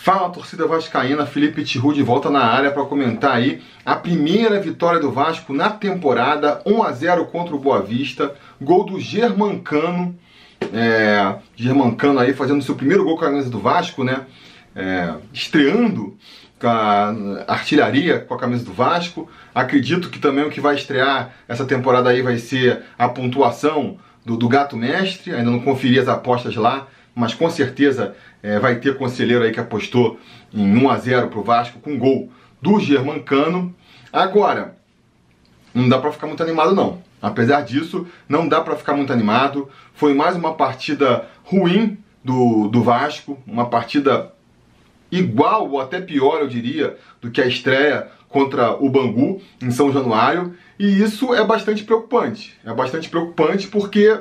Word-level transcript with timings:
Fala 0.00 0.30
torcida 0.30 0.64
vascaína, 0.64 1.26
Felipe 1.26 1.64
Tiru 1.64 1.92
de 1.92 2.02
volta 2.04 2.30
na 2.30 2.40
área 2.40 2.70
para 2.70 2.84
comentar 2.84 3.32
aí 3.32 3.60
a 3.84 3.96
primeira 3.96 4.58
vitória 4.60 5.00
do 5.00 5.10
Vasco 5.10 5.52
na 5.52 5.70
temporada, 5.70 6.62
1 6.64 6.82
a 6.84 6.92
0 6.92 7.26
contra 7.26 7.54
o 7.54 7.58
Boa 7.58 7.82
Vista, 7.82 8.32
gol 8.60 8.86
do 8.86 9.00
Germancano, 9.00 10.16
é, 10.72 11.34
Germancano 11.56 12.20
aí 12.20 12.32
fazendo 12.32 12.62
seu 12.62 12.76
primeiro 12.76 13.04
gol 13.04 13.18
com 13.18 13.24
a 13.24 13.28
camisa 13.28 13.50
do 13.50 13.58
Vasco, 13.58 14.04
né? 14.04 14.24
É, 14.74 15.14
estreando 15.32 16.16
com 16.60 16.68
a 16.68 17.14
artilharia 17.48 18.20
com 18.20 18.34
a 18.34 18.38
camisa 18.38 18.64
do 18.64 18.72
Vasco. 18.72 19.28
Acredito 19.52 20.10
que 20.10 20.20
também 20.20 20.44
o 20.44 20.50
que 20.50 20.60
vai 20.60 20.76
estrear 20.76 21.32
essa 21.48 21.64
temporada 21.64 22.08
aí 22.08 22.22
vai 22.22 22.38
ser 22.38 22.84
a 22.96 23.08
pontuação 23.08 23.98
do, 24.24 24.36
do 24.36 24.48
Gato 24.48 24.76
Mestre. 24.76 25.34
Ainda 25.34 25.50
não 25.50 25.60
conferi 25.60 25.98
as 25.98 26.08
apostas 26.08 26.54
lá, 26.54 26.86
mas 27.14 27.34
com 27.34 27.50
certeza 27.50 28.14
é, 28.42 28.58
vai 28.58 28.76
ter 28.76 28.96
conselheiro 28.96 29.44
aí 29.44 29.52
que 29.52 29.60
apostou 29.60 30.18
em 30.52 30.76
1 30.76 30.90
a 30.90 30.98
0 30.98 31.28
pro 31.28 31.42
Vasco 31.42 31.80
com 31.80 31.98
gol 31.98 32.30
do 32.60 32.78
Germancano. 32.80 33.74
Agora, 34.12 34.76
não 35.74 35.88
dá 35.88 35.98
para 35.98 36.12
ficar 36.12 36.26
muito 36.26 36.42
animado 36.42 36.74
não. 36.74 37.02
Apesar 37.20 37.62
disso, 37.62 38.06
não 38.28 38.48
dá 38.48 38.60
para 38.60 38.76
ficar 38.76 38.94
muito 38.94 39.12
animado. 39.12 39.68
Foi 39.92 40.14
mais 40.14 40.36
uma 40.36 40.54
partida 40.54 41.26
ruim 41.44 41.98
do, 42.22 42.68
do 42.68 42.82
Vasco, 42.82 43.38
uma 43.46 43.68
partida 43.68 44.32
igual 45.10 45.70
ou 45.70 45.80
até 45.80 46.00
pior, 46.00 46.40
eu 46.40 46.48
diria, 46.48 46.96
do 47.20 47.30
que 47.30 47.40
a 47.40 47.46
estreia 47.46 48.08
contra 48.28 48.72
o 48.72 48.88
Bangu 48.88 49.40
em 49.60 49.70
São 49.70 49.92
Januário. 49.92 50.54
E 50.78 51.02
isso 51.02 51.34
é 51.34 51.44
bastante 51.44 51.82
preocupante. 51.84 52.58
É 52.64 52.72
bastante 52.72 53.08
preocupante 53.08 53.66
porque 53.66 54.20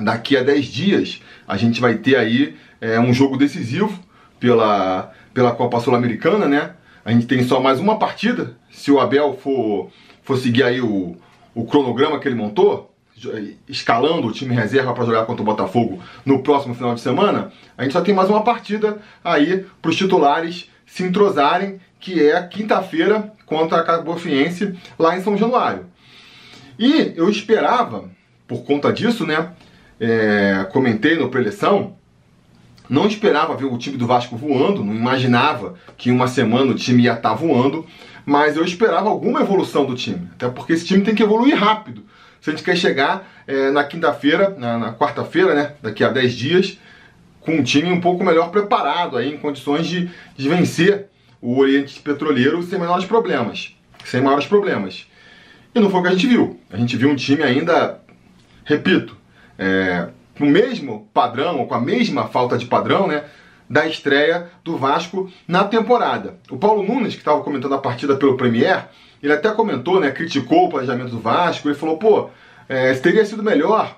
daqui 0.00 0.36
a 0.36 0.42
10 0.42 0.66
dias 0.66 1.22
a 1.48 1.56
gente 1.56 1.80
vai 1.80 1.96
ter 1.96 2.16
aí 2.16 2.56
é, 2.80 2.98
um 2.98 3.12
jogo 3.12 3.36
decisivo 3.36 3.98
pela, 4.38 5.12
pela 5.34 5.52
Copa 5.52 5.80
Sul-Americana, 5.80 6.46
né? 6.46 6.72
A 7.04 7.12
gente 7.12 7.26
tem 7.26 7.42
só 7.42 7.60
mais 7.60 7.78
uma 7.78 7.98
partida. 7.98 8.56
Se 8.70 8.90
o 8.90 9.00
Abel 9.00 9.36
for, 9.36 9.90
for 10.22 10.36
seguir 10.36 10.62
aí 10.62 10.80
o, 10.80 11.16
o 11.54 11.64
cronograma 11.64 12.18
que 12.18 12.28
ele 12.28 12.34
montou, 12.34 12.90
escalando 13.68 14.28
o 14.28 14.32
time 14.32 14.54
reserva 14.54 14.94
para 14.94 15.04
jogar 15.04 15.26
contra 15.26 15.42
o 15.42 15.44
Botafogo 15.44 16.02
no 16.24 16.42
próximo 16.42 16.74
final 16.74 16.94
de 16.94 17.00
semana, 17.00 17.52
a 17.76 17.82
gente 17.82 17.92
só 17.92 18.00
tem 18.00 18.14
mais 18.14 18.30
uma 18.30 18.42
partida 18.42 18.98
aí 19.22 19.66
para 19.80 19.90
os 19.90 19.96
titulares 19.96 20.70
se 20.86 21.04
entrosarem, 21.04 21.78
que 21.98 22.28
é 22.28 22.42
quinta-feira 22.42 23.32
contra 23.44 23.78
a 23.78 23.84
Cabofiense 23.84 24.74
lá 24.98 25.16
em 25.16 25.22
São 25.22 25.36
Januário. 25.36 25.86
E 26.78 27.12
eu 27.14 27.28
esperava, 27.28 28.10
por 28.48 28.64
conta 28.64 28.92
disso, 28.92 29.26
né, 29.26 29.50
é, 30.00 30.66
comentei 30.72 31.16
no 31.16 31.28
preleção, 31.28 31.96
não 32.90 33.06
esperava 33.06 33.56
ver 33.56 33.66
o 33.66 33.78
time 33.78 33.96
do 33.96 34.04
Vasco 34.04 34.36
voando, 34.36 34.84
não 34.84 34.92
imaginava 34.92 35.76
que 35.96 36.10
em 36.10 36.12
uma 36.12 36.26
semana 36.26 36.72
o 36.72 36.74
time 36.74 37.04
ia 37.04 37.12
estar 37.12 37.30
tá 37.30 37.34
voando, 37.34 37.86
mas 38.26 38.56
eu 38.56 38.64
esperava 38.64 39.08
alguma 39.08 39.40
evolução 39.40 39.86
do 39.86 39.94
time, 39.94 40.28
até 40.32 40.48
porque 40.48 40.72
esse 40.72 40.84
time 40.84 41.04
tem 41.04 41.14
que 41.14 41.22
evoluir 41.22 41.56
rápido. 41.56 42.04
Se 42.40 42.50
a 42.50 42.52
gente 42.52 42.64
quer 42.64 42.76
chegar 42.76 43.30
é, 43.46 43.70
na 43.70 43.84
quinta-feira, 43.84 44.56
na, 44.58 44.76
na 44.76 44.92
quarta-feira, 44.92 45.54
né, 45.54 45.72
daqui 45.80 46.02
a 46.02 46.08
10 46.08 46.34
dias, 46.34 46.78
com 47.40 47.52
um 47.52 47.62
time 47.62 47.92
um 47.92 48.00
pouco 48.00 48.24
melhor 48.24 48.50
preparado, 48.50 49.16
aí, 49.16 49.32
em 49.32 49.38
condições 49.38 49.86
de, 49.86 50.10
de 50.36 50.48
vencer 50.48 51.06
o 51.40 51.58
Oriente 51.58 52.00
Petroleiro 52.00 52.60
sem 52.62 52.78
menores 52.78 53.04
problemas. 53.04 53.76
Sem 54.04 54.20
maiores 54.20 54.46
problemas. 54.46 55.06
E 55.74 55.78
não 55.78 55.90
foi 55.90 56.00
o 56.00 56.02
que 56.02 56.08
a 56.08 56.12
gente 56.12 56.26
viu. 56.26 56.58
A 56.70 56.76
gente 56.76 56.96
viu 56.96 57.08
um 57.08 57.14
time 57.14 57.42
ainda, 57.42 58.00
repito, 58.64 59.16
é, 59.58 60.08
o 60.44 60.50
mesmo 60.50 61.08
padrão, 61.12 61.58
ou 61.58 61.66
com 61.66 61.74
a 61.74 61.80
mesma 61.80 62.28
falta 62.28 62.56
de 62.56 62.66
padrão, 62.66 63.06
né? 63.06 63.24
Da 63.68 63.86
estreia 63.86 64.48
do 64.64 64.76
Vasco 64.76 65.30
na 65.46 65.64
temporada. 65.64 66.38
O 66.50 66.56
Paulo 66.56 66.82
Nunes, 66.82 67.14
que 67.14 67.20
estava 67.20 67.42
comentando 67.42 67.74
a 67.74 67.78
partida 67.78 68.16
pelo 68.16 68.36
Premier, 68.36 68.88
ele 69.22 69.32
até 69.32 69.50
comentou, 69.52 70.00
né? 70.00 70.10
Criticou 70.10 70.66
o 70.66 70.68
planejamento 70.70 71.10
do 71.10 71.20
Vasco. 71.20 71.68
Ele 71.68 71.76
falou: 71.76 71.96
pô, 71.96 72.30
é, 72.68 72.92
teria 72.94 73.24
sido 73.24 73.42
melhor 73.42 73.96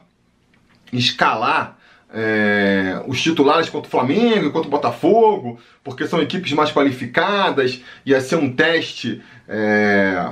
escalar 0.93 1.79
é, 2.13 3.03
os 3.07 3.21
titulares 3.23 3.71
contra 3.71 3.89
o 3.89 3.91
Flamengo 3.91 4.47
e 4.47 4.51
contra 4.51 4.69
o 4.69 4.71
Botafogo, 4.71 5.59
porque 5.83 6.07
são 6.07 6.21
equipes 6.21 6.53
mais 6.53 6.71
qualificadas, 6.71 7.81
ia 8.05 8.21
ser 8.21 8.37
um 8.37 8.53
teste, 8.53 9.23
é, 9.49 10.31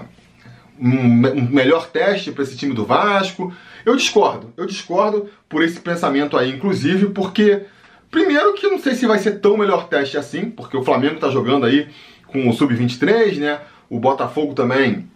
um, 0.79 0.91
um 0.91 1.49
melhor 1.51 1.89
teste 1.89 2.31
para 2.33 2.43
esse 2.43 2.57
time 2.57 2.75
do 2.75 2.85
Vasco. 2.85 3.53
Eu 3.85 3.97
discordo, 3.97 4.53
eu 4.57 4.67
discordo 4.67 5.29
por 5.49 5.63
esse 5.63 5.81
pensamento 5.81 6.37
aí, 6.37 6.51
inclusive, 6.51 7.07
porque, 7.07 7.63
primeiro, 8.11 8.55
que 8.55 8.69
não 8.69 8.79
sei 8.79 8.95
se 8.95 9.07
vai 9.07 9.19
ser 9.19 9.41
tão 9.41 9.57
melhor 9.57 9.89
teste 9.89 10.17
assim, 10.17 10.51
porque 10.51 10.77
o 10.77 10.85
Flamengo 10.85 11.15
está 11.15 11.29
jogando 11.31 11.67
aí 11.67 11.89
com 12.27 12.49
o 12.49 12.53
Sub-23, 12.53 13.39
né? 13.39 13.61
O 13.89 13.99
Botafogo 13.99 14.55
também 14.55 15.09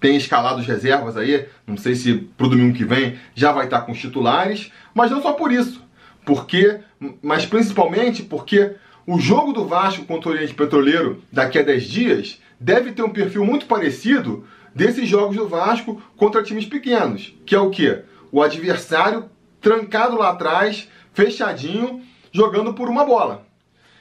tem 0.00 0.16
escalado 0.16 0.60
as 0.60 0.66
reservas 0.66 1.16
aí, 1.16 1.46
não 1.66 1.76
sei 1.76 1.94
se 1.94 2.14
pro 2.36 2.48
domingo 2.48 2.76
que 2.76 2.84
vem 2.84 3.18
já 3.34 3.52
vai 3.52 3.64
estar 3.64 3.80
tá 3.80 3.84
com 3.84 3.92
os 3.92 3.98
titulares, 3.98 4.70
mas 4.94 5.10
não 5.10 5.20
só 5.20 5.32
por 5.32 5.52
isso, 5.52 5.82
porque, 6.24 6.78
mas 7.22 7.46
principalmente 7.46 8.22
porque 8.22 8.74
o 9.06 9.18
jogo 9.18 9.52
do 9.52 9.66
Vasco 9.66 10.04
contra 10.04 10.28
o 10.28 10.32
Oriente 10.32 10.54
Petroleiro 10.54 11.22
daqui 11.32 11.58
a 11.58 11.62
10 11.62 11.84
dias 11.84 12.40
deve 12.58 12.92
ter 12.92 13.02
um 13.02 13.10
perfil 13.10 13.44
muito 13.44 13.66
parecido 13.66 14.46
desses 14.74 15.08
jogos 15.08 15.36
do 15.36 15.48
Vasco 15.48 16.00
contra 16.16 16.42
times 16.42 16.66
pequenos, 16.66 17.34
que 17.44 17.54
é 17.54 17.58
o 17.58 17.70
que? 17.70 18.02
O 18.30 18.42
adversário 18.42 19.28
trancado 19.60 20.16
lá 20.16 20.30
atrás, 20.30 20.88
fechadinho, 21.12 22.02
jogando 22.32 22.74
por 22.74 22.88
uma 22.88 23.04
bola. 23.04 23.46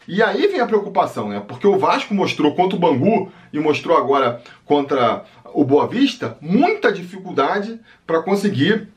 E 0.07 0.21
aí 0.23 0.47
vem 0.47 0.61
a 0.61 0.67
preocupação, 0.67 1.29
né? 1.29 1.43
Porque 1.45 1.67
o 1.67 1.77
Vasco 1.77 2.13
mostrou 2.13 2.55
contra 2.55 2.77
o 2.77 2.79
Bangu 2.79 3.31
e 3.51 3.59
mostrou 3.59 3.97
agora 3.97 4.41
contra 4.65 5.25
o 5.53 5.65
Boa 5.65 5.87
Vista 5.87 6.37
muita 6.39 6.91
dificuldade 6.91 7.79
para 8.05 8.21
conseguir 8.21 8.87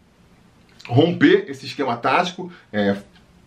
romper 0.86 1.46
esse 1.48 1.66
esquema 1.66 1.96
tático, 1.96 2.52
é, 2.72 2.96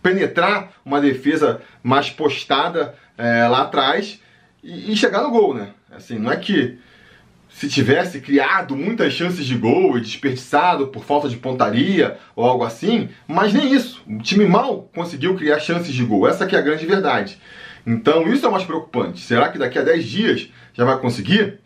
penetrar 0.02 0.72
uma 0.84 1.00
defesa 1.00 1.62
mais 1.82 2.10
postada 2.10 2.94
é, 3.16 3.48
lá 3.48 3.62
atrás 3.62 4.20
e, 4.62 4.92
e 4.92 4.96
chegar 4.96 5.22
no 5.22 5.30
gol, 5.30 5.54
né? 5.54 5.70
Assim, 5.96 6.18
não 6.18 6.30
é 6.30 6.36
que 6.36 6.78
se 7.48 7.68
tivesse 7.68 8.20
criado 8.20 8.74
muitas 8.74 9.12
chances 9.12 9.46
de 9.46 9.54
gol 9.54 9.96
e 9.96 10.00
desperdiçado 10.00 10.88
por 10.88 11.04
falta 11.04 11.28
de 11.28 11.36
pontaria 11.36 12.18
ou 12.34 12.44
algo 12.44 12.64
assim, 12.64 13.08
mas 13.28 13.52
nem 13.52 13.72
isso. 13.72 14.02
O 14.08 14.18
time 14.18 14.44
mal 14.44 14.90
conseguiu 14.92 15.36
criar 15.36 15.60
chances 15.60 15.94
de 15.94 16.04
gol. 16.04 16.26
Essa 16.26 16.46
que 16.46 16.56
é 16.56 16.58
a 16.58 16.62
grande 16.62 16.84
verdade. 16.84 17.38
Então 17.86 18.26
isso 18.26 18.44
é 18.44 18.50
mais 18.50 18.64
preocupante. 18.64 19.20
Será 19.20 19.50
que 19.50 19.58
daqui 19.58 19.78
a 19.78 19.82
10 19.82 20.04
dias 20.04 20.48
já 20.72 20.84
vai 20.84 20.98
conseguir? 20.98 21.60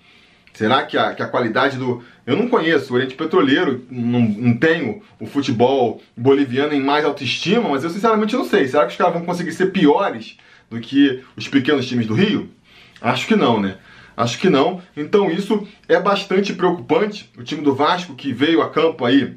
Será 0.53 0.83
que 0.83 0.99
a, 0.99 1.15
que 1.15 1.23
a 1.23 1.29
qualidade 1.29 1.79
do. 1.79 2.03
Eu 2.27 2.37
não 2.37 2.49
conheço 2.49 2.93
o 2.93 2.97
Oriente 2.97 3.15
Petroleiro, 3.15 3.87
não, 3.91 4.21
não 4.21 4.57
tenho 4.57 5.01
o 5.19 5.25
futebol 5.27 6.03
boliviano 6.17 6.75
em 6.75 6.83
mais 6.83 7.05
autoestima, 7.05 7.69
mas 7.69 7.85
eu 7.85 7.91
sinceramente 7.91 8.35
não 8.35 8.45
sei. 8.45 8.67
Será 8.67 8.85
que 8.85 8.91
os 8.91 8.99
caras 8.99 9.15
vão 9.15 9.25
conseguir 9.25 9.53
ser 9.53 9.67
piores 9.67 10.37
do 10.69 10.81
que 10.81 11.23
os 11.37 11.49
pequenos 11.49 11.87
times 11.87 12.07
do 12.07 12.15
Rio? 12.15 12.51
Acho 13.01 13.27
que 13.27 13.37
não, 13.37 13.61
né? 13.61 13.77
Acho 14.19 14.37
que 14.41 14.51
não. 14.51 14.83
Então 14.97 15.31
isso 15.31 15.65
é 15.89 16.01
bastante 16.01 16.53
preocupante. 16.53 17.31
O 17.39 17.45
time 17.45 17.63
do 17.63 17.73
Vasco 17.73 18.17
que 18.17 18.33
veio 18.33 18.61
a 18.61 18.69
campo 18.69 19.05
aí 19.05 19.37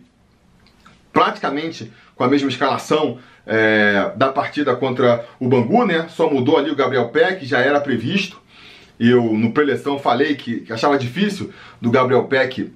praticamente 1.13 1.93
com 2.15 2.23
a 2.23 2.27
mesma 2.27 2.49
escalação 2.49 3.19
é, 3.45 4.11
da 4.15 4.29
partida 4.29 4.75
contra 4.75 5.23
o 5.39 5.47
Bangu, 5.47 5.85
né? 5.85 6.07
Só 6.09 6.27
mudou 6.27 6.57
ali 6.57 6.71
o 6.71 6.75
Gabriel 6.75 7.09
Peck, 7.09 7.45
já 7.45 7.59
era 7.59 7.79
previsto. 7.79 8.41
Eu 8.99 9.23
no 9.33 9.51
preleção 9.51 9.99
falei 9.99 10.33
que, 10.33 10.61
que 10.61 10.73
achava 10.73 10.97
difícil 10.97 11.53
do 11.79 11.91
Gabriel 11.91 12.23
Peck 12.23 12.73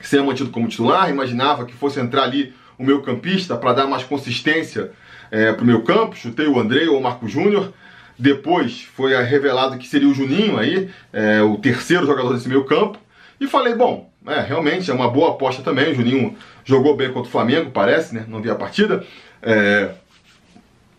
ser 0.00 0.24
mantido 0.24 0.50
como 0.50 0.66
titular, 0.66 1.08
imaginava 1.08 1.66
que 1.66 1.72
fosse 1.72 2.00
entrar 2.00 2.24
ali 2.24 2.52
o 2.76 2.82
meu 2.82 3.00
campista 3.00 3.56
para 3.56 3.74
dar 3.74 3.86
mais 3.86 4.02
consistência 4.02 4.90
é, 5.30 5.52
para 5.52 5.62
o 5.62 5.66
meu 5.66 5.84
campo. 5.84 6.16
Chutei 6.16 6.48
o 6.48 6.58
André 6.58 6.88
ou 6.88 6.98
o 6.98 7.02
Marco 7.02 7.28
Júnior. 7.28 7.72
Depois 8.18 8.82
foi 8.82 9.14
revelado 9.22 9.76
que 9.78 9.86
seria 9.86 10.08
o 10.08 10.14
Juninho 10.14 10.58
aí, 10.58 10.88
é, 11.12 11.42
o 11.42 11.56
terceiro 11.58 12.06
jogador 12.06 12.32
desse 12.32 12.48
meio 12.48 12.64
campo. 12.64 12.98
E 13.38 13.46
falei, 13.46 13.74
bom, 13.74 14.10
é, 14.26 14.40
realmente 14.40 14.90
é 14.90 14.94
uma 14.94 15.10
boa 15.10 15.30
aposta 15.30 15.62
também. 15.62 15.92
O 15.92 15.94
Juninho 15.94 16.36
jogou 16.64 16.96
bem 16.96 17.08
contra 17.12 17.28
o 17.28 17.32
Flamengo, 17.32 17.70
parece, 17.70 18.14
né? 18.14 18.24
Não 18.26 18.40
vi 18.40 18.50
a 18.50 18.54
partida. 18.54 19.04
É, 19.42 19.90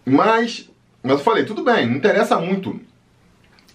mas, 0.06 0.70
mas 1.02 1.14
eu 1.14 1.24
falei, 1.24 1.44
tudo 1.44 1.64
bem, 1.64 1.88
não 1.88 1.96
interessa 1.96 2.40
muito 2.40 2.80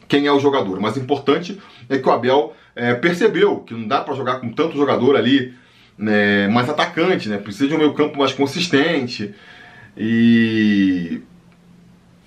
quem 0.08 0.26
é 0.26 0.32
o 0.32 0.40
jogador. 0.40 0.80
Mas 0.80 0.96
o 0.96 1.00
importante 1.00 1.60
é 1.88 1.98
que 1.98 2.08
o 2.08 2.12
Abel 2.12 2.54
é, 2.76 2.94
percebeu 2.94 3.58
que 3.60 3.74
não 3.74 3.88
dá 3.88 4.00
para 4.00 4.14
jogar 4.14 4.40
com 4.40 4.50
tanto 4.52 4.76
jogador 4.76 5.16
ali 5.16 5.54
né, 5.98 6.48
mais 6.48 6.68
atacante, 6.68 7.28
né? 7.28 7.38
Precisa 7.38 7.68
de 7.68 7.74
um 7.74 7.78
meio 7.78 7.94
campo 7.94 8.18
mais 8.18 8.32
consistente. 8.32 9.34
E 9.96 11.20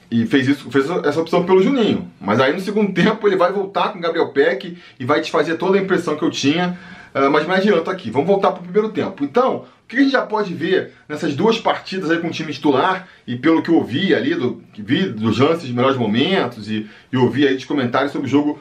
e 0.09 0.25
fez 0.25 0.47
isso, 0.47 0.69
fez 0.71 0.89
essa 1.03 1.19
opção 1.19 1.45
pelo 1.45 1.61
Juninho. 1.61 2.09
Mas 2.19 2.39
aí 2.39 2.53
no 2.53 2.59
segundo 2.59 2.93
tempo 2.93 3.27
ele 3.27 3.35
vai 3.35 3.51
voltar 3.51 3.89
com 3.89 3.99
o 3.99 4.01
Gabriel 4.01 4.29
Peck 4.29 4.77
e 4.99 5.05
vai 5.05 5.19
desfazer 5.19 5.57
toda 5.57 5.77
a 5.77 5.81
impressão 5.81 6.15
que 6.15 6.23
eu 6.23 6.31
tinha 6.31 6.77
uh, 7.15 7.31
mas 7.31 7.47
me 7.47 7.53
adianto 7.53 7.89
aqui. 7.89 8.11
Vamos 8.11 8.27
voltar 8.27 8.51
para 8.51 8.59
o 8.59 8.63
primeiro 8.63 8.89
tempo. 8.89 9.23
Então, 9.23 9.65
o 9.83 9.87
que 9.87 9.95
a 9.95 9.99
gente 9.99 10.11
já 10.11 10.21
pode 10.21 10.53
ver 10.53 10.91
nessas 11.07 11.33
duas 11.33 11.57
partidas 11.57 12.11
aí 12.11 12.19
com 12.19 12.27
o 12.27 12.31
time 12.31 12.51
titular 12.51 13.07
e 13.25 13.37
pelo 13.37 13.63
que 13.63 13.69
eu 13.69 13.75
ouvi 13.75 14.13
ali, 14.13 14.35
do, 14.35 14.61
vi 14.77 15.09
dos 15.09 15.39
lances 15.39 15.67
de 15.67 15.73
melhores 15.73 15.97
momentos 15.97 16.69
e, 16.69 16.89
e 17.11 17.17
ouvi 17.17 17.47
aí 17.47 17.55
de 17.55 17.65
comentários 17.65 18.11
sobre 18.11 18.27
o 18.27 18.29
jogo 18.29 18.59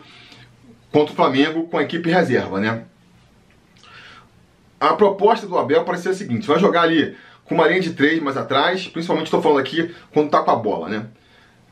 contra 0.92 1.12
o 1.12 1.16
Flamengo 1.16 1.64
com 1.64 1.76
a 1.76 1.82
equipe 1.82 2.08
reserva, 2.08 2.60
né? 2.60 2.84
A 4.78 4.92
proposta 4.92 5.46
do 5.46 5.58
Abel 5.58 5.82
parece 5.84 6.04
ser 6.04 6.08
a 6.10 6.14
seguinte: 6.14 6.46
vai 6.46 6.58
jogar 6.58 6.82
ali 6.82 7.16
com 7.44 7.54
uma 7.54 7.66
linha 7.66 7.80
de 7.80 7.94
três 7.94 8.22
mais 8.22 8.36
atrás, 8.36 8.86
principalmente 8.86 9.26
estou 9.26 9.42
falando 9.42 9.58
aqui 9.58 9.94
quando 10.12 10.30
tá 10.30 10.42
com 10.42 10.50
a 10.50 10.56
bola, 10.56 10.88
né? 10.88 11.06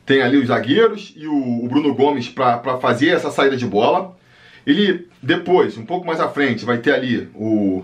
Tem 0.05 0.21
ali 0.21 0.37
os 0.37 0.47
zagueiros 0.47 1.13
e 1.15 1.27
o, 1.27 1.63
o 1.63 1.67
Bruno 1.67 1.93
Gomes 1.93 2.27
para 2.27 2.77
fazer 2.79 3.09
essa 3.09 3.31
saída 3.31 3.55
de 3.55 3.65
bola. 3.65 4.17
Ele 4.65 5.07
depois, 5.21 5.77
um 5.77 5.85
pouco 5.85 6.05
mais 6.05 6.19
à 6.19 6.27
frente, 6.27 6.65
vai 6.65 6.77
ter 6.77 6.93
ali 6.93 7.29
o, 7.33 7.83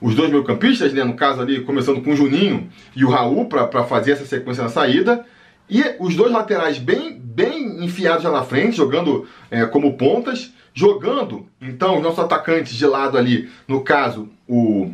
os 0.00 0.14
dois 0.14 0.30
meio-campistas, 0.30 0.92
né? 0.92 1.04
No 1.04 1.14
caso 1.14 1.40
ali, 1.40 1.60
começando 1.60 2.02
com 2.02 2.12
o 2.12 2.16
Juninho 2.16 2.68
e 2.94 3.04
o 3.04 3.08
Raul 3.10 3.46
para 3.46 3.84
fazer 3.84 4.12
essa 4.12 4.26
sequência 4.26 4.62
na 4.64 4.68
saída. 4.68 5.24
E 5.68 5.82
os 5.98 6.14
dois 6.14 6.30
laterais 6.30 6.78
bem, 6.78 7.18
bem 7.18 7.84
enfiados 7.84 8.22
já 8.22 8.30
na 8.30 8.42
frente, 8.42 8.76
jogando 8.76 9.26
é, 9.50 9.64
como 9.64 9.96
pontas. 9.96 10.52
Jogando, 10.76 11.46
então, 11.60 11.98
os 11.98 12.02
nossos 12.02 12.18
atacantes 12.18 12.74
de 12.74 12.84
lado 12.84 13.16
ali, 13.16 13.48
no 13.68 13.82
caso, 13.82 14.28
o, 14.48 14.92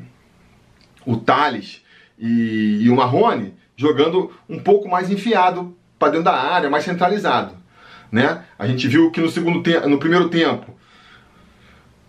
o 1.06 1.16
Thales 1.16 1.82
e, 2.18 2.80
e 2.82 2.90
o 2.90 2.94
Marrone, 2.94 3.54
jogando 3.74 4.30
um 4.46 4.58
pouco 4.58 4.86
mais 4.90 5.10
enfiado 5.10 5.74
para 6.00 6.08
dentro 6.08 6.24
da 6.24 6.34
área, 6.34 6.68
mais 6.68 6.82
centralizado. 6.82 7.54
Né? 8.10 8.42
A 8.58 8.66
gente 8.66 8.88
viu 8.88 9.12
que 9.12 9.20
no, 9.20 9.30
segundo 9.30 9.62
te 9.62 9.78
no 9.86 9.98
primeiro 9.98 10.28
tempo 10.28 10.74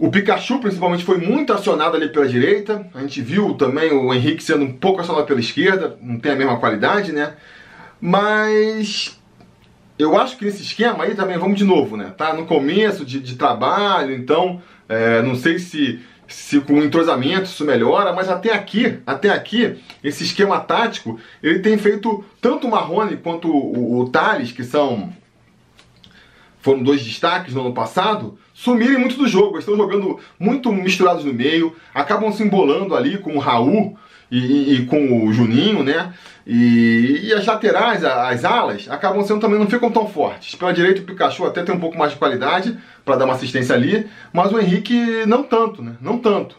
o 0.02 0.10
Pikachu, 0.10 0.58
principalmente, 0.58 1.04
foi 1.04 1.20
muito 1.20 1.54
acionado 1.54 1.96
ali 1.96 2.10
pela 2.10 2.28
direita. 2.28 2.88
A 2.92 3.02
gente 3.02 3.22
viu 3.22 3.54
também 3.54 3.94
o 3.94 4.12
Henrique 4.12 4.44
sendo 4.44 4.66
um 4.66 4.74
pouco 4.74 5.00
acionado 5.00 5.28
pela 5.28 5.40
esquerda, 5.40 5.96
não 6.02 6.20
tem 6.20 6.32
a 6.32 6.36
mesma 6.36 6.58
qualidade, 6.58 7.12
né? 7.12 7.36
Mas 8.02 9.22
eu 10.00 10.20
acho 10.20 10.38
que 10.38 10.46
nesse 10.46 10.64
esquema 10.64 11.04
aí 11.04 11.14
também, 11.14 11.38
vamos 11.38 11.56
de 11.56 11.64
novo, 11.64 11.96
né? 11.96 12.12
Tá 12.18 12.34
no 12.34 12.48
começo 12.48 13.06
de, 13.06 13.20
de 13.20 13.36
trabalho, 13.36 14.16
então 14.16 14.60
é, 14.90 15.22
não 15.22 15.36
sei 15.36 15.60
se, 15.60 16.00
se 16.34 16.60
com 16.60 16.74
o 16.74 16.84
entrosamento 16.84 17.44
isso 17.44 17.66
melhora, 17.66 18.14
mas 18.14 18.30
até 18.30 18.54
aqui, 18.54 19.00
até 19.06 19.30
aqui, 19.30 19.78
esse 20.04 20.24
esquema 20.24 20.60
tático, 20.60 21.20
ele 21.42 21.60
tem 21.60 21.78
feito 21.78 22.24
tanto 22.40 22.68
o 22.68 22.72
Marrone 22.72 23.18
quanto 23.18 23.50
o, 23.50 23.78
o, 23.78 24.00
o 24.00 24.10
Thales, 24.10 24.52
que 24.52 24.64
são 24.64 25.14
foram 26.62 26.84
dois 26.84 27.04
destaques 27.04 27.54
no 27.54 27.62
ano 27.62 27.74
passado, 27.74 28.38
sumirem 28.54 28.98
muito 28.98 29.18
do 29.18 29.28
jogo. 29.28 29.56
Eles 29.56 29.68
estão 29.68 29.76
jogando 29.76 30.20
muito 30.40 30.72
misturados 30.72 31.26
no 31.26 31.34
meio, 31.34 31.76
acabam 31.94 32.32
se 32.32 32.44
embolando 32.44 32.96
ali 32.96 33.18
com 33.18 33.36
o 33.36 33.40
Raul 33.40 33.98
e, 34.32 34.76
e, 34.76 34.86
com 34.86 35.26
o 35.26 35.34
Juninho, 35.34 35.84
né? 35.84 36.14
E, 36.48 37.22
e, 37.24 37.34
as 37.34 37.46
laterais, 37.46 38.04
as 38.04 38.46
alas, 38.46 38.88
acabam 38.90 39.24
sendo 39.24 39.42
também 39.42 39.60
não 39.60 39.68
ficam 39.68 39.92
tão 39.92 40.08
fortes. 40.08 40.56
Pela 40.56 40.74
direita 40.74 41.02
o 41.02 41.06
Pikachu 41.06 41.46
até 41.46 41.64
tem 41.64 41.76
um 41.76 41.80
pouco 41.80 41.98
mais 41.98 42.14
de 42.14 42.18
qualidade 42.18 42.78
para 43.04 43.18
dar 43.18 43.26
uma 43.26 43.34
assistência 43.34 43.76
ali, 43.76 44.08
mas 44.32 44.52
o 44.52 44.60
Henrique 44.60 45.26
não 45.28 45.44
tanto, 45.44 45.84
né? 45.84 45.96
Não 46.02 46.18
tanto. 46.18 46.56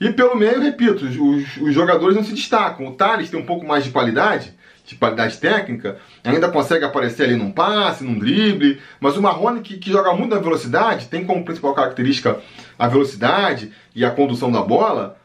E 0.00 0.10
pelo 0.10 0.36
meio, 0.36 0.60
repito, 0.60 1.04
os, 1.04 1.56
os 1.60 1.74
jogadores 1.74 2.14
não 2.14 2.22
se 2.22 2.34
destacam. 2.34 2.86
O 2.86 2.92
Thales 2.92 3.30
tem 3.30 3.40
um 3.40 3.46
pouco 3.46 3.66
mais 3.66 3.84
de 3.84 3.90
qualidade, 3.90 4.54
de 4.86 4.94
qualidade 4.94 5.36
técnica, 5.38 5.98
ainda 6.22 6.48
consegue 6.48 6.84
aparecer 6.84 7.24
ali 7.24 7.34
num 7.34 7.50
passe, 7.50 8.04
num 8.04 8.18
drible, 8.18 8.80
mas 9.00 9.16
o 9.16 9.22
Marrone, 9.22 9.60
que, 9.60 9.76
que 9.76 9.90
joga 9.90 10.14
muito 10.14 10.34
na 10.34 10.40
velocidade, 10.40 11.08
tem 11.08 11.24
como 11.24 11.44
principal 11.44 11.74
característica 11.74 12.38
a 12.78 12.86
velocidade 12.86 13.72
e 13.94 14.04
a 14.04 14.10
condução 14.10 14.50
da 14.50 14.62
bola, 14.62 15.18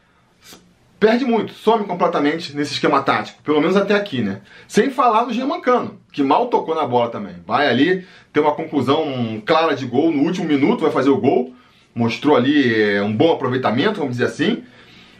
perde 0.99 1.25
muito, 1.25 1.53
some 1.53 1.85
completamente 1.85 2.55
nesse 2.55 2.73
esquema 2.73 3.03
tático, 3.03 3.41
pelo 3.43 3.61
menos 3.61 3.77
até 3.77 3.93
aqui, 3.93 4.21
né? 4.21 4.41
Sem 4.67 4.89
falar 4.89 5.25
no 5.25 5.33
Germancano, 5.33 5.99
que 6.11 6.23
mal 6.23 6.47
tocou 6.47 6.75
na 6.75 6.85
bola 6.85 7.09
também. 7.09 7.35
Vai 7.45 7.69
ali, 7.69 8.05
tem 8.33 8.41
uma 8.41 8.53
conclusão 8.53 9.41
clara 9.45 9.75
de 9.75 9.85
gol 9.85 10.11
no 10.11 10.23
último 10.23 10.47
minuto, 10.47 10.81
vai 10.81 10.91
fazer 10.91 11.09
o 11.09 11.17
gol, 11.17 11.53
mostrou 11.93 12.35
ali 12.35 12.73
é, 12.73 13.01
um 13.01 13.15
bom 13.15 13.31
aproveitamento, 13.31 13.99
vamos 13.99 14.17
dizer 14.17 14.25
assim, 14.25 14.63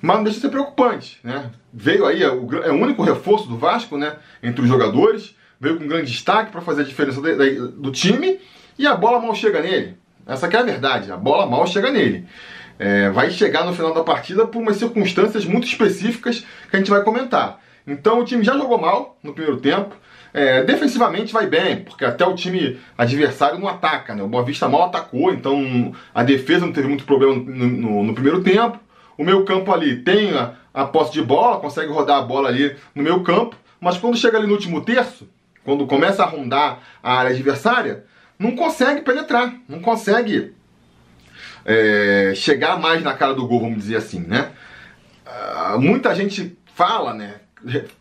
mas 0.02 0.18
não 0.18 0.24
deixa 0.24 0.40
de 0.40 0.42
ser 0.42 0.50
preocupante, 0.50 1.20
né? 1.24 1.52
Veio 1.72 2.06
aí, 2.06 2.24
é 2.24 2.32
o, 2.32 2.64
é 2.64 2.72
o 2.72 2.82
único 2.82 3.04
reforço 3.04 3.48
do 3.48 3.58
Vasco, 3.58 3.98
né? 3.98 4.16
Entre 4.42 4.62
os 4.62 4.68
jogadores, 4.68 5.36
veio 5.60 5.78
com 5.78 5.88
grande 5.88 6.12
destaque 6.12 6.52
para 6.52 6.62
fazer 6.62 6.82
a 6.82 6.86
diferença 6.86 7.22
do, 7.22 7.92
time 7.92 8.40
e 8.78 8.88
a 8.88 8.96
bola 8.96 9.20
mal 9.20 9.36
chega 9.36 9.62
nele. 9.62 9.96
Essa 10.26 10.48
é 10.48 10.58
a 10.58 10.64
verdade, 10.64 11.12
a 11.12 11.18
bola 11.18 11.46
mal 11.46 11.68
chega 11.68 11.92
nele. 11.92 12.26
É, 12.80 13.12
vai 13.12 13.30
chegar 13.30 13.64
no 13.64 13.74
final 13.74 13.94
da 13.94 14.04
partida 14.04 14.48
por 14.48 14.60
umas 14.60 14.78
circunstâncias 14.78 15.46
muito 15.46 15.68
específicas 15.68 16.44
que 16.70 16.76
a 16.76 16.80
gente 16.80 16.90
vai 16.90 17.04
comentar. 17.04 17.60
Então 17.86 18.20
o 18.20 18.26
time 18.26 18.44
já 18.44 18.58
jogou 18.58 18.80
mal 18.80 19.18
no 19.22 19.34
primeiro 19.34 19.60
tempo. 19.60 19.96
É, 20.34 20.64
defensivamente 20.64 21.34
vai 21.34 21.46
bem, 21.46 21.84
porque 21.84 22.06
até 22.06 22.26
o 22.26 22.34
time 22.34 22.80
adversário 22.98 23.60
não 23.60 23.68
ataca, 23.68 24.16
né? 24.16 24.24
O 24.24 24.28
Boa 24.28 24.44
Vista 24.44 24.68
mal 24.68 24.84
atacou, 24.84 25.32
então 25.34 25.94
a 26.16 26.24
defesa 26.24 26.66
não 26.66 26.74
teve 26.74 26.88
muito 26.88 27.04
problema 27.04 27.36
no, 27.36 27.44
no, 27.44 28.04
no 28.04 28.14
primeiro 28.14 28.42
tempo. 28.42 28.80
O 29.22 29.24
meu 29.24 29.46
campo 29.46 29.72
ali 29.72 29.98
tem 29.98 30.36
a, 30.36 30.56
a 30.74 30.84
posse 30.84 31.14
de 31.14 31.22
bola, 31.22 31.60
consegue 31.60 31.94
rodar 31.94 32.18
a 32.18 32.24
bola 32.24 32.50
ali 32.50 32.76
no 32.96 33.04
meu 33.04 33.22
campo, 33.22 33.56
mas 33.80 33.96
quando 33.96 34.18
chega 34.18 34.36
ali 34.36 34.48
no 34.48 34.54
último 34.54 34.82
terço, 34.82 35.30
quando 35.64 35.86
começa 35.86 36.24
a 36.24 36.26
rondar 36.26 36.80
a 37.04 37.18
área 37.20 37.30
adversária, 37.30 38.04
não 38.40 38.56
consegue 38.56 39.02
penetrar, 39.02 39.54
não 39.70 39.80
consegue 39.80 40.56
é, 41.64 42.34
chegar 42.36 42.80
mais 42.80 43.04
na 43.04 43.14
cara 43.14 43.36
do 43.36 43.46
gol, 43.46 43.60
vamos 43.60 43.78
dizer 43.78 43.98
assim, 43.98 44.22
né? 44.22 44.54
Uh, 45.28 45.80
muita 45.80 46.16
gente 46.16 46.58
fala, 46.74 47.14
né? 47.14 47.36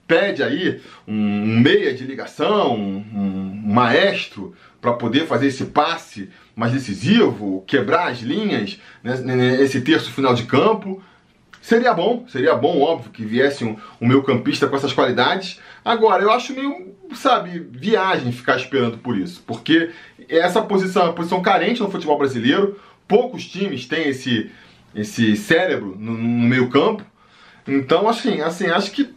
Pede 0.06 0.42
aí 0.42 0.80
um 1.06 1.60
meia 1.60 1.92
de 1.92 2.04
ligação, 2.04 2.74
um, 2.74 3.04
um 3.14 3.62
maestro 3.70 4.54
para 4.80 4.94
poder 4.94 5.26
fazer 5.26 5.48
esse 5.48 5.66
passe 5.66 6.30
mais 6.56 6.72
decisivo, 6.72 7.62
quebrar 7.66 8.08
as 8.08 8.20
linhas 8.20 8.80
né, 9.04 9.16
nesse 9.18 9.82
terço 9.82 10.10
final 10.10 10.32
de 10.32 10.44
campo. 10.44 11.02
Seria 11.60 11.92
bom, 11.92 12.24
seria 12.26 12.54
bom, 12.54 12.80
óbvio, 12.80 13.10
que 13.10 13.24
viesse 13.24 13.64
um, 13.64 13.76
um 14.00 14.22
campista 14.22 14.66
com 14.66 14.76
essas 14.76 14.92
qualidades. 14.92 15.60
Agora, 15.84 16.22
eu 16.22 16.30
acho 16.30 16.54
meio, 16.54 16.94
sabe, 17.14 17.58
viagem 17.70 18.32
ficar 18.32 18.56
esperando 18.56 18.98
por 18.98 19.16
isso, 19.16 19.42
porque 19.46 19.90
essa 20.28 20.62
posição 20.62 21.02
é 21.02 21.04
uma 21.06 21.14
posição 21.14 21.42
carente 21.42 21.80
no 21.80 21.90
futebol 21.90 22.16
brasileiro. 22.16 22.80
Poucos 23.06 23.44
times 23.44 23.86
têm 23.86 24.08
esse, 24.08 24.50
esse 24.94 25.36
cérebro 25.36 25.96
no, 25.98 26.12
no 26.12 26.48
meio 26.48 26.70
campo. 26.70 27.04
Então, 27.68 28.08
assim, 28.08 28.40
assim, 28.40 28.68
acho 28.68 28.90
que 28.92 29.14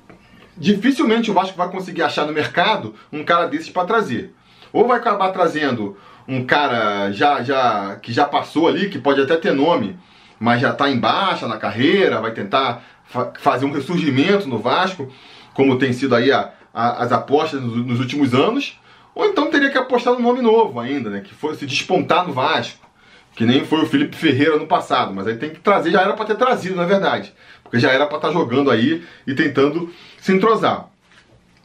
dificilmente 0.57 1.31
o 1.31 1.33
Vasco 1.33 1.57
vai 1.57 1.69
conseguir 1.69 2.03
achar 2.03 2.25
no 2.25 2.33
mercado 2.33 2.93
um 3.11 3.23
cara 3.23 3.47
desses 3.47 3.69
para 3.69 3.87
trazer. 3.87 4.33
Ou 4.71 4.87
vai 4.87 4.97
acabar 4.97 5.31
trazendo 5.31 5.97
um 6.27 6.45
cara 6.45 7.11
já, 7.11 7.41
já 7.41 7.95
que 7.97 8.11
já 8.11 8.25
passou 8.25 8.67
ali, 8.67 8.89
que 8.89 8.99
pode 8.99 9.21
até 9.21 9.37
ter 9.37 9.53
nome, 9.53 9.97
mas 10.43 10.59
já 10.59 10.71
está 10.71 10.89
em 10.89 10.99
baixa 10.99 11.47
na 11.47 11.55
carreira, 11.55 12.19
vai 12.19 12.31
tentar 12.31 12.83
fa 13.05 13.31
fazer 13.39 13.65
um 13.65 13.71
ressurgimento 13.71 14.45
no 14.45 14.59
Vasco, 14.59 15.09
como 15.53 15.77
tem 15.77 15.93
sido 15.93 16.13
aí 16.13 16.33
a, 16.33 16.51
a, 16.73 17.01
as 17.01 17.13
apostas 17.13 17.61
nos, 17.61 17.77
nos, 17.85 17.99
últimos 18.01 18.33
anos, 18.33 18.77
ou 19.15 19.25
então 19.25 19.49
teria 19.49 19.69
que 19.69 19.77
apostar 19.77 20.13
no 20.13 20.19
nome 20.19 20.41
novo 20.41 20.81
ainda, 20.81 21.09
né, 21.09 21.21
que 21.21 21.33
fosse 21.33 21.65
despontar 21.65 22.27
no 22.27 22.33
Vasco, 22.33 22.85
que 23.33 23.45
nem 23.45 23.63
foi 23.63 23.83
o 23.83 23.85
Felipe 23.85 24.17
Ferreira 24.17 24.57
no 24.57 24.67
passado, 24.67 25.13
mas 25.13 25.27
aí 25.27 25.37
tem 25.37 25.49
que 25.49 25.61
trazer, 25.61 25.91
já 25.91 26.01
era 26.01 26.11
para 26.11 26.25
ter 26.25 26.35
trazido, 26.35 26.75
na 26.75 26.83
verdade, 26.83 27.33
porque 27.63 27.79
já 27.79 27.91
era 27.91 28.05
para 28.05 28.17
estar 28.17 28.27
tá 28.27 28.33
jogando 28.33 28.69
aí 28.69 29.01
e 29.25 29.33
tentando 29.33 29.93
se 30.19 30.33
entrosar. 30.33 30.89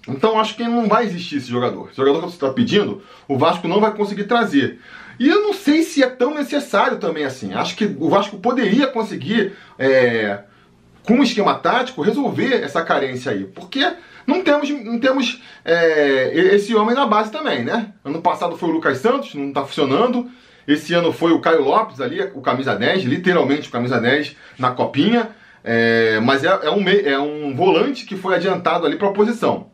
Então 0.07 0.39
acho 0.39 0.55
que 0.55 0.63
não 0.63 0.87
vai 0.87 1.05
existir 1.05 1.37
esse 1.37 1.51
jogador. 1.51 1.89
Esse 1.89 1.97
jogador 1.97 2.21
que 2.21 2.27
você 2.27 2.37
está 2.37 2.51
pedindo, 2.51 3.03
o 3.27 3.37
Vasco 3.37 3.69
não 3.69 3.81
vai 3.81 3.93
conseguir 3.93 4.25
trazer. 4.25 4.79
E 5.19 5.29
eu 5.29 5.43
não 5.43 5.53
sei 5.53 5.83
se 5.83 6.03
é 6.03 6.09
tão 6.09 6.35
necessário 6.35 6.99
também 6.99 7.25
assim. 7.25 7.53
Acho 7.55 7.77
que 7.77 7.85
o 7.85 8.09
Vasco 8.09 8.39
poderia 8.39 8.87
conseguir, 8.87 9.53
é, 9.79 10.41
com 11.03 11.15
um 11.15 11.23
esquema 11.23 11.55
tático, 11.55 12.03
resolver 12.03 12.63
essa 12.63 12.83
carência 12.83 13.33
aí. 13.33 13.45
Porque 13.45 13.93
não 14.27 14.43
temos, 14.43 14.71
não 14.71 14.99
temos 14.99 15.43
é, 15.65 16.31
esse 16.55 16.75
homem 16.75 16.95
na 16.95 17.07
base 17.07 17.33
também, 17.33 17.65
né? 17.65 17.93
Ano 18.05 18.21
passado 18.23 18.57
foi 18.57 18.69
o 18.69 18.73
Lucas 18.73 18.99
Santos, 18.99 19.35
não 19.35 19.49
está 19.49 19.65
funcionando. 19.65 20.31
Esse 20.67 20.93
ano 20.93 21.13
foi 21.13 21.33
o 21.33 21.41
Caio 21.41 21.63
Lopes 21.63 22.01
ali, 22.01 22.21
o 22.35 22.43
camisa 22.43 22.77
10, 22.77 23.05
literalmente 23.05 23.69
o 23.69 23.73
camisa 23.73 23.99
10 23.99 24.37
na 24.59 24.71
copinha. 24.71 25.31
É, 25.65 26.21
mas 26.21 26.45
é, 26.45 26.49
é, 26.49 26.71
um, 26.71 26.89
é 26.89 27.19
um 27.19 27.57
volante 27.57 28.05
que 28.05 28.17
foi 28.17 28.35
adiantado 28.35 28.87
ali 28.87 28.97
para 28.97 29.09
a 29.09 29.13
posição. 29.13 29.71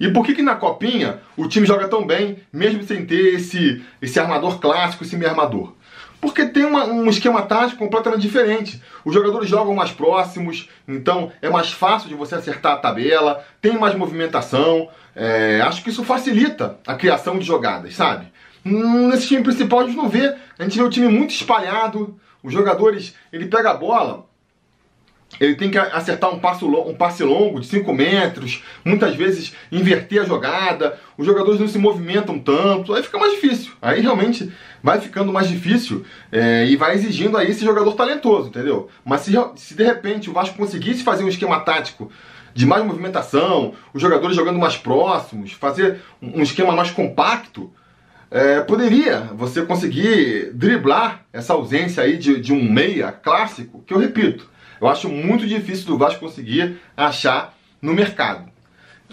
E 0.00 0.10
por 0.10 0.24
que, 0.24 0.34
que 0.34 0.42
na 0.42 0.56
copinha 0.56 1.20
o 1.36 1.46
time 1.46 1.66
joga 1.66 1.86
tão 1.86 2.06
bem, 2.06 2.38
mesmo 2.50 2.82
sem 2.82 3.04
ter 3.04 3.34
esse, 3.34 3.84
esse 4.00 4.18
armador 4.18 4.58
clássico, 4.58 5.04
esse 5.04 5.14
meio 5.14 5.30
armador? 5.30 5.74
Porque 6.20 6.46
tem 6.46 6.64
uma, 6.64 6.84
um 6.84 7.08
esquema 7.08 7.42
tático 7.42 7.78
completamente 7.78 8.22
diferente. 8.22 8.82
Os 9.04 9.12
jogadores 9.12 9.48
jogam 9.48 9.74
mais 9.74 9.90
próximos, 9.90 10.68
então 10.88 11.30
é 11.40 11.50
mais 11.50 11.70
fácil 11.72 12.08
de 12.08 12.14
você 12.14 12.34
acertar 12.34 12.72
a 12.72 12.76
tabela, 12.78 13.44
tem 13.60 13.78
mais 13.78 13.94
movimentação. 13.94 14.88
É, 15.14 15.60
acho 15.62 15.82
que 15.82 15.90
isso 15.90 16.04
facilita 16.04 16.78
a 16.86 16.94
criação 16.94 17.38
de 17.38 17.44
jogadas, 17.44 17.94
sabe? 17.94 18.26
Nesse 18.64 19.28
time 19.28 19.42
principal 19.42 19.80
a 19.80 19.84
gente 19.84 19.96
não 19.96 20.08
vê, 20.08 20.34
a 20.58 20.62
gente 20.62 20.78
vê 20.78 20.84
o 20.84 20.90
time 20.90 21.08
muito 21.08 21.30
espalhado, 21.30 22.18
Os 22.42 22.54
jogadores, 22.54 23.14
ele 23.30 23.46
pega 23.46 23.70
a 23.70 23.74
bola, 23.74 24.24
ele 25.38 25.54
tem 25.54 25.70
que 25.70 25.78
acertar 25.78 26.34
um, 26.34 26.38
passo, 26.38 26.66
um 26.66 26.94
passe 26.94 27.22
longo 27.22 27.60
de 27.60 27.66
5 27.66 27.92
metros, 27.92 28.62
muitas 28.84 29.14
vezes 29.14 29.54
inverter 29.70 30.22
a 30.22 30.24
jogada, 30.24 30.98
os 31.16 31.24
jogadores 31.24 31.60
não 31.60 31.68
se 31.68 31.78
movimentam 31.78 32.38
tanto, 32.38 32.94
aí 32.94 33.02
fica 33.02 33.18
mais 33.18 33.34
difícil. 33.34 33.72
Aí 33.80 34.00
realmente 34.00 34.50
vai 34.82 35.00
ficando 35.00 35.32
mais 35.32 35.48
difícil 35.48 36.04
é, 36.32 36.66
e 36.66 36.76
vai 36.76 36.94
exigindo 36.94 37.36
aí 37.36 37.50
esse 37.50 37.64
jogador 37.64 37.92
talentoso, 37.92 38.48
entendeu? 38.48 38.88
Mas 39.04 39.20
se, 39.20 39.32
se 39.56 39.74
de 39.74 39.84
repente 39.84 40.28
o 40.28 40.32
Vasco 40.32 40.56
conseguisse 40.56 41.02
fazer 41.02 41.22
um 41.22 41.28
esquema 41.28 41.60
tático 41.60 42.10
de 42.52 42.66
mais 42.66 42.84
movimentação, 42.84 43.74
os 43.94 44.02
jogadores 44.02 44.34
jogando 44.34 44.58
mais 44.58 44.76
próximos, 44.76 45.52
fazer 45.52 46.00
um 46.20 46.42
esquema 46.42 46.72
mais 46.72 46.90
compacto, 46.90 47.70
é, 48.30 48.60
poderia 48.60 49.22
você 49.34 49.62
conseguir 49.62 50.52
driblar 50.54 51.24
essa 51.32 51.52
ausência 51.52 52.02
aí 52.02 52.16
de, 52.16 52.40
de 52.40 52.52
um 52.52 52.62
meia 52.62 53.10
clássico, 53.10 53.82
que 53.86 53.92
eu 53.92 53.98
repito, 53.98 54.48
eu 54.80 54.88
acho 54.88 55.08
muito 55.08 55.46
difícil 55.46 55.86
do 55.86 55.98
Vasco 55.98 56.20
conseguir 56.20 56.80
achar 56.96 57.54
no 57.80 57.92
mercado. 57.92 58.48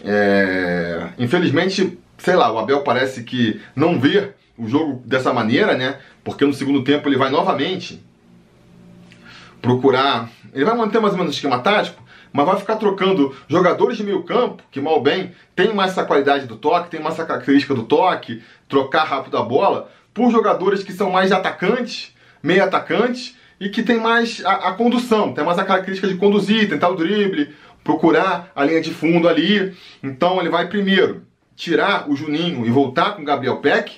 É, 0.03 1.09
infelizmente, 1.17 1.97
sei 2.17 2.36
lá, 2.36 2.51
o 2.51 2.57
Abel 2.57 2.81
parece 2.81 3.24
que 3.24 3.62
não 3.75 4.00
vê 4.00 4.31
o 4.57 4.67
jogo 4.67 5.01
dessa 5.05 5.33
maneira, 5.33 5.75
né? 5.75 6.00
Porque 6.24 6.45
no 6.45 6.53
segundo 6.53 6.83
tempo 6.83 7.07
ele 7.07 7.17
vai 7.17 7.29
novamente 7.29 8.03
procurar. 9.62 10.29
Ele 10.53 10.65
vai 10.65 10.75
manter 10.75 11.00
mais 11.00 11.13
ou 11.13 11.19
menos 11.19 11.33
o 11.33 11.36
esquema 11.36 11.59
tático, 11.59 12.01
mas 12.31 12.45
vai 12.45 12.57
ficar 12.57 12.75
trocando 12.77 13.36
jogadores 13.47 13.97
de 13.97 14.03
meio 14.03 14.24
campo, 14.24 14.63
que 14.71 14.79
mal 14.79 15.01
bem 15.01 15.31
tem 15.55 15.74
mais 15.74 15.91
essa 15.91 16.05
qualidade 16.05 16.45
do 16.45 16.55
toque, 16.55 16.89
tem 16.89 17.01
mais 17.01 17.15
essa 17.15 17.25
característica 17.25 17.74
do 17.74 17.83
toque, 17.83 18.41
trocar 18.67 19.03
rápido 19.03 19.38
a 19.38 19.43
bola, 19.43 19.89
por 20.13 20.31
jogadores 20.31 20.83
que 20.83 20.93
são 20.93 21.12
mais 21.12 21.31
atacantes, 21.31 22.15
meio 22.41 22.63
atacantes, 22.63 23.36
e 23.59 23.69
que 23.69 23.83
tem 23.83 23.99
mais 23.99 24.43
a, 24.45 24.69
a, 24.69 24.73
condução, 24.73 25.33
tem 25.33 25.43
mais 25.43 25.57
a 25.57 25.65
característica 25.65 26.07
de 26.07 26.15
conduzir, 26.15 26.69
tentar 26.69 26.89
o 26.89 26.95
drible, 26.95 27.49
procurar 27.83 28.51
a 28.55 28.63
linha 28.63 28.81
de 28.81 28.93
fundo 28.93 29.27
ali. 29.27 29.75
Então 30.03 30.39
ele 30.39 30.49
vai 30.49 30.67
primeiro 30.67 31.23
tirar 31.55 32.09
o 32.09 32.15
Juninho 32.15 32.65
e 32.65 32.69
voltar 32.69 33.15
com 33.15 33.21
o 33.21 33.25
Gabriel 33.25 33.57
Peck. 33.57 33.97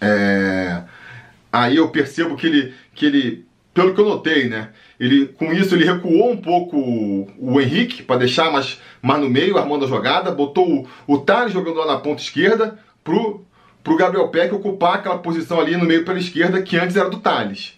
É... 0.00 0.82
Aí 1.52 1.76
eu 1.76 1.88
percebo 1.88 2.36
que 2.36 2.46
ele, 2.46 2.74
que 2.94 3.06
ele, 3.06 3.46
pelo 3.74 3.94
que 3.94 4.00
eu 4.00 4.08
notei, 4.08 4.48
né? 4.48 4.70
Ele, 4.98 5.26
com 5.26 5.52
isso 5.52 5.74
ele 5.74 5.84
recuou 5.84 6.30
um 6.30 6.36
pouco 6.36 6.78
o, 6.78 7.28
o 7.38 7.60
Henrique 7.60 8.02
para 8.02 8.20
deixar 8.20 8.50
mais, 8.50 8.80
mais 9.02 9.20
no 9.20 9.28
meio, 9.28 9.58
armando 9.58 9.84
a 9.84 9.88
jogada, 9.88 10.30
botou 10.30 10.66
o, 10.66 10.88
o 11.06 11.18
Thales 11.18 11.52
jogando 11.52 11.76
lá 11.76 11.86
na 11.86 11.98
ponta 11.98 12.22
esquerda 12.22 12.78
pro, 13.04 13.44
pro 13.84 13.96
Gabriel 13.96 14.28
Peck 14.28 14.54
ocupar 14.54 14.94
aquela 14.94 15.18
posição 15.18 15.60
ali 15.60 15.76
no 15.76 15.84
meio 15.84 16.04
pela 16.04 16.18
esquerda 16.18 16.62
que 16.62 16.78
antes 16.78 16.96
era 16.96 17.10
do 17.10 17.20
Thales. 17.20 17.75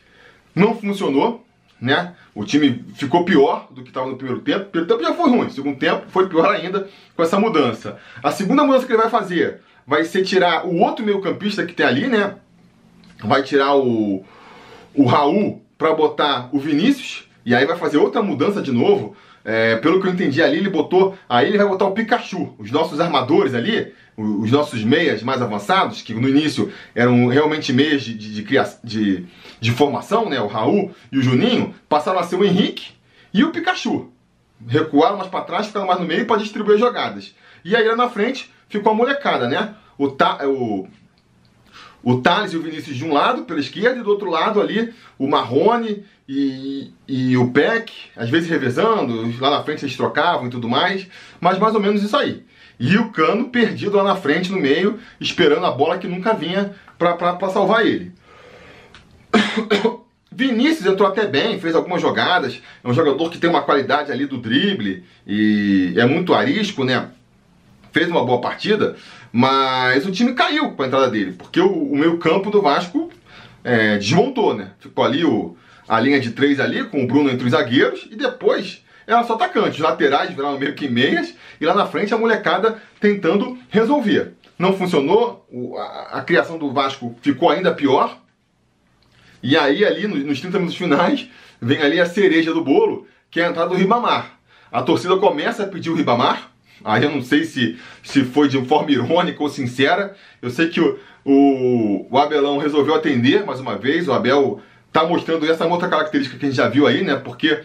Não 0.55 0.77
funcionou, 0.77 1.45
né? 1.81 2.15
O 2.35 2.45
time 2.45 2.85
ficou 2.95 3.25
pior 3.25 3.69
do 3.71 3.83
que 3.83 3.89
estava 3.89 4.09
no 4.09 4.17
primeiro 4.17 4.41
tempo. 4.41 4.67
O 4.67 4.71
primeiro 4.71 4.97
tempo 4.97 5.09
já 5.09 5.15
foi 5.15 5.31
ruim, 5.31 5.47
o 5.47 5.51
segundo 5.51 5.79
tempo 5.79 6.07
foi 6.09 6.29
pior 6.29 6.51
ainda 6.51 6.89
com 7.17 7.23
essa 7.23 7.39
mudança. 7.39 7.99
A 8.23 8.31
segunda 8.31 8.65
mudança 8.65 8.87
que 8.87 8.93
ele 8.93 9.03
vai 9.03 9.11
fazer 9.11 9.61
vai 9.87 10.05
ser 10.05 10.25
tirar 10.25 10.67
o 10.67 10.77
outro 10.79 11.05
meio-campista 11.05 11.65
que 11.65 11.73
tem 11.73 11.87
ali, 11.87 12.07
né? 12.07 12.37
Vai 13.25 13.43
tirar 13.43 13.75
o, 13.75 14.25
o 14.95 15.05
Raul 15.05 15.63
para 15.77 15.95
botar 15.95 16.49
o 16.53 16.59
Vinícius. 16.59 17.29
E 17.45 17.55
aí 17.55 17.65
vai 17.65 17.77
fazer 17.77 17.97
outra 17.97 18.23
mudança 18.23 18.61
de 18.61 18.71
novo. 18.71 19.17
É, 19.51 19.77
pelo 19.77 19.99
que 19.99 20.07
eu 20.07 20.13
entendi 20.13 20.43
ali, 20.43 20.59
ele 20.59 20.69
botou. 20.69 21.17
Aí 21.27 21.49
ele 21.49 21.57
vai 21.57 21.67
botar 21.67 21.87
o 21.87 21.93
Pikachu. 21.93 22.55
Os 22.59 22.71
nossos 22.71 23.01
armadores 23.01 23.55
ali, 23.55 23.95
os 24.15 24.51
nossos 24.51 24.85
meias 24.85 25.23
mais 25.23 25.41
avançados, 25.41 26.03
que 26.03 26.13
no 26.13 26.29
início 26.29 26.71
eram 26.95 27.29
realmente 27.29 27.73
meias 27.73 28.03
de, 28.03 28.13
de, 28.13 28.45
de, 28.85 29.27
de 29.59 29.71
formação, 29.71 30.29
né, 30.29 30.39
o 30.39 30.47
Raul 30.47 30.95
e 31.11 31.17
o 31.17 31.23
Juninho, 31.23 31.75
passaram 31.89 32.19
a 32.19 32.25
ser 32.25 32.37
o 32.37 32.45
Henrique 32.45 32.91
e 33.33 33.43
o 33.43 33.51
Pikachu. 33.51 34.13
Recuaram 34.67 35.17
mais 35.17 35.31
para 35.31 35.45
trás, 35.45 35.69
ficaram 35.69 35.87
mais 35.87 35.99
no 35.99 36.05
meio 36.05 36.27
para 36.27 36.43
distribuir 36.43 36.79
jogadas. 36.79 37.35
E 37.65 37.75
aí 37.75 37.89
lá 37.89 37.97
na 37.97 38.11
frente 38.11 38.53
ficou 38.69 38.93
a 38.93 38.95
molecada, 38.95 39.49
né? 39.49 39.75
O, 39.97 40.09
ta, 40.09 40.47
o, 40.47 40.87
o 42.03 42.21
Thales 42.21 42.53
e 42.53 42.57
o 42.57 42.63
Vinícius 42.63 42.97
de 42.97 43.05
um 43.05 43.13
lado, 43.13 43.43
pela 43.43 43.61
esquerda, 43.61 43.99
e 43.99 44.03
do 44.03 44.11
outro 44.11 44.31
lado 44.31 44.61
ali 44.61 44.93
o 45.19 45.27
Marrone 45.27 46.05
e, 46.29 46.93
e 47.07 47.37
o 47.37 47.51
Peck, 47.51 47.93
às 48.17 48.29
vezes 48.29 48.49
revezando, 48.49 49.35
lá 49.41 49.51
na 49.51 49.63
frente 49.63 49.85
eles 49.85 49.97
trocavam 49.97 50.47
e 50.47 50.51
tudo 50.51 50.69
mais, 50.69 51.07
mas 51.41 51.59
mais 51.59 51.75
ou 51.75 51.81
menos 51.81 52.03
isso 52.03 52.17
aí. 52.17 52.45
E 52.79 52.97
o 52.97 53.11
Cano 53.11 53.49
perdido 53.49 53.97
lá 53.97 54.05
na 54.05 54.17
frente, 54.17 54.53
no 54.53 54.59
meio, 54.59 54.99
esperando 55.21 55.67
a 55.67 55.71
bola 55.71 55.99
que 55.99 56.07
nunca 56.07 56.33
vinha 56.33 56.73
para 56.97 57.51
salvar 57.51 57.85
ele. 57.85 58.13
Vinícius 60.31 60.87
entrou 60.87 61.09
até 61.09 61.27
bem, 61.27 61.59
fez 61.59 61.75
algumas 61.75 62.01
jogadas. 62.01 62.63
É 62.85 62.89
um 62.89 62.95
jogador 62.95 63.29
que 63.31 63.39
tem 63.39 63.51
uma 63.51 63.63
qualidade 63.63 64.13
ali 64.13 64.27
do 64.27 64.39
drible 64.39 65.03
e 65.27 65.95
é 65.97 66.07
muito 66.07 66.33
arisco, 66.33 66.85
né? 66.85 67.09
Fez 67.91 68.09
uma 68.09 68.25
boa 68.25 68.41
partida, 68.41 68.95
mas 69.33 70.07
o 70.07 70.13
time 70.13 70.35
caiu 70.35 70.73
com 70.73 70.83
a 70.83 70.87
entrada 70.87 71.11
dele, 71.11 71.33
porque 71.33 71.61
o, 71.61 71.71
o 71.71 71.97
meio 71.97 72.19
campo 72.19 72.51
do 72.51 72.63
Vasco 72.63 73.11
é, 73.63 73.97
desmontou, 73.97 74.55
né? 74.55 74.73
Ficou 74.79 75.05
ali 75.05 75.25
o, 75.25 75.57
a 75.89 76.01
linha 76.01 76.21
de 76.21 76.31
três 76.31 76.61
ali, 76.61 76.85
com 76.85 77.05
o 77.05 77.07
Bruno 77.07 77.31
entre 77.31 77.45
os 77.45 77.53
zagueiros, 77.53 78.07
e 78.11 78.17
depois 78.17 78.85
era 79.07 79.25
só 79.25 79.35
atacante. 79.35 79.77
Os 79.77 79.79
laterais 79.79 80.31
viraram 80.31 80.59
meio 80.59 80.75
que 80.75 80.89
meias, 80.89 81.35
e 81.61 81.65
lá 81.65 81.75
na 81.75 81.87
frente 81.87 82.13
a 82.13 82.19
molecada 82.19 82.81
tentando 83.01 83.59
resolver. 83.69 84.35
Não 84.59 84.73
funcionou, 84.73 85.47
a, 85.79 86.19
a 86.19 86.23
criação 86.23 86.59
do 86.59 86.73
Vasco 86.73 87.17
ficou 87.23 87.51
ainda 87.51 87.73
pior, 87.73 88.19
e 89.43 89.57
aí, 89.57 89.85
ali, 89.85 90.07
nos 90.07 90.41
30 90.41 90.59
minutos 90.59 90.77
finais, 90.77 91.29
vem 91.61 91.81
ali 91.81 92.01
a 92.01 92.07
cereja 92.07 92.53
do 92.53 92.65
bolo, 92.65 93.07
que 93.31 93.41
é 93.41 93.47
a 93.47 93.51
entrada 93.51 93.71
do 93.71 93.77
Ribamar. 93.77 94.39
A 94.71 94.83
torcida 94.83 95.17
começa 95.17 95.63
a 95.63 95.67
pedir 95.67 95.91
o 95.91 95.95
Ribamar. 95.95 96.51
Aí 96.85 97.05
eu 97.05 97.11
não 97.11 97.23
sei 97.23 97.45
se, 97.45 97.79
se 98.03 98.25
foi 98.25 98.49
de 98.49 98.63
forma 98.65 98.91
irônica 98.91 99.43
ou 99.43 99.49
sincera. 99.49 100.15
Eu 100.41 100.51
sei 100.51 100.69
que 100.69 100.81
o, 100.81 100.99
o, 101.25 102.07
o 102.11 102.19
Abelão 102.19 102.59
resolveu 102.59 102.95
atender 102.95 103.45
mais 103.45 103.61
uma 103.61 103.77
vez. 103.77 104.09
O 104.09 104.13
Abel 104.13 104.61
tá 104.93 105.05
mostrando 105.05 105.51
essa 105.51 105.67
outra 105.67 105.89
característica 105.89 106.39
que 106.39 106.47
a 106.47 106.49
gente 106.49 106.57
já 106.57 106.69
viu 106.69 106.87
aí, 106.87 107.03
né? 107.03 107.17
Porque 107.17 107.61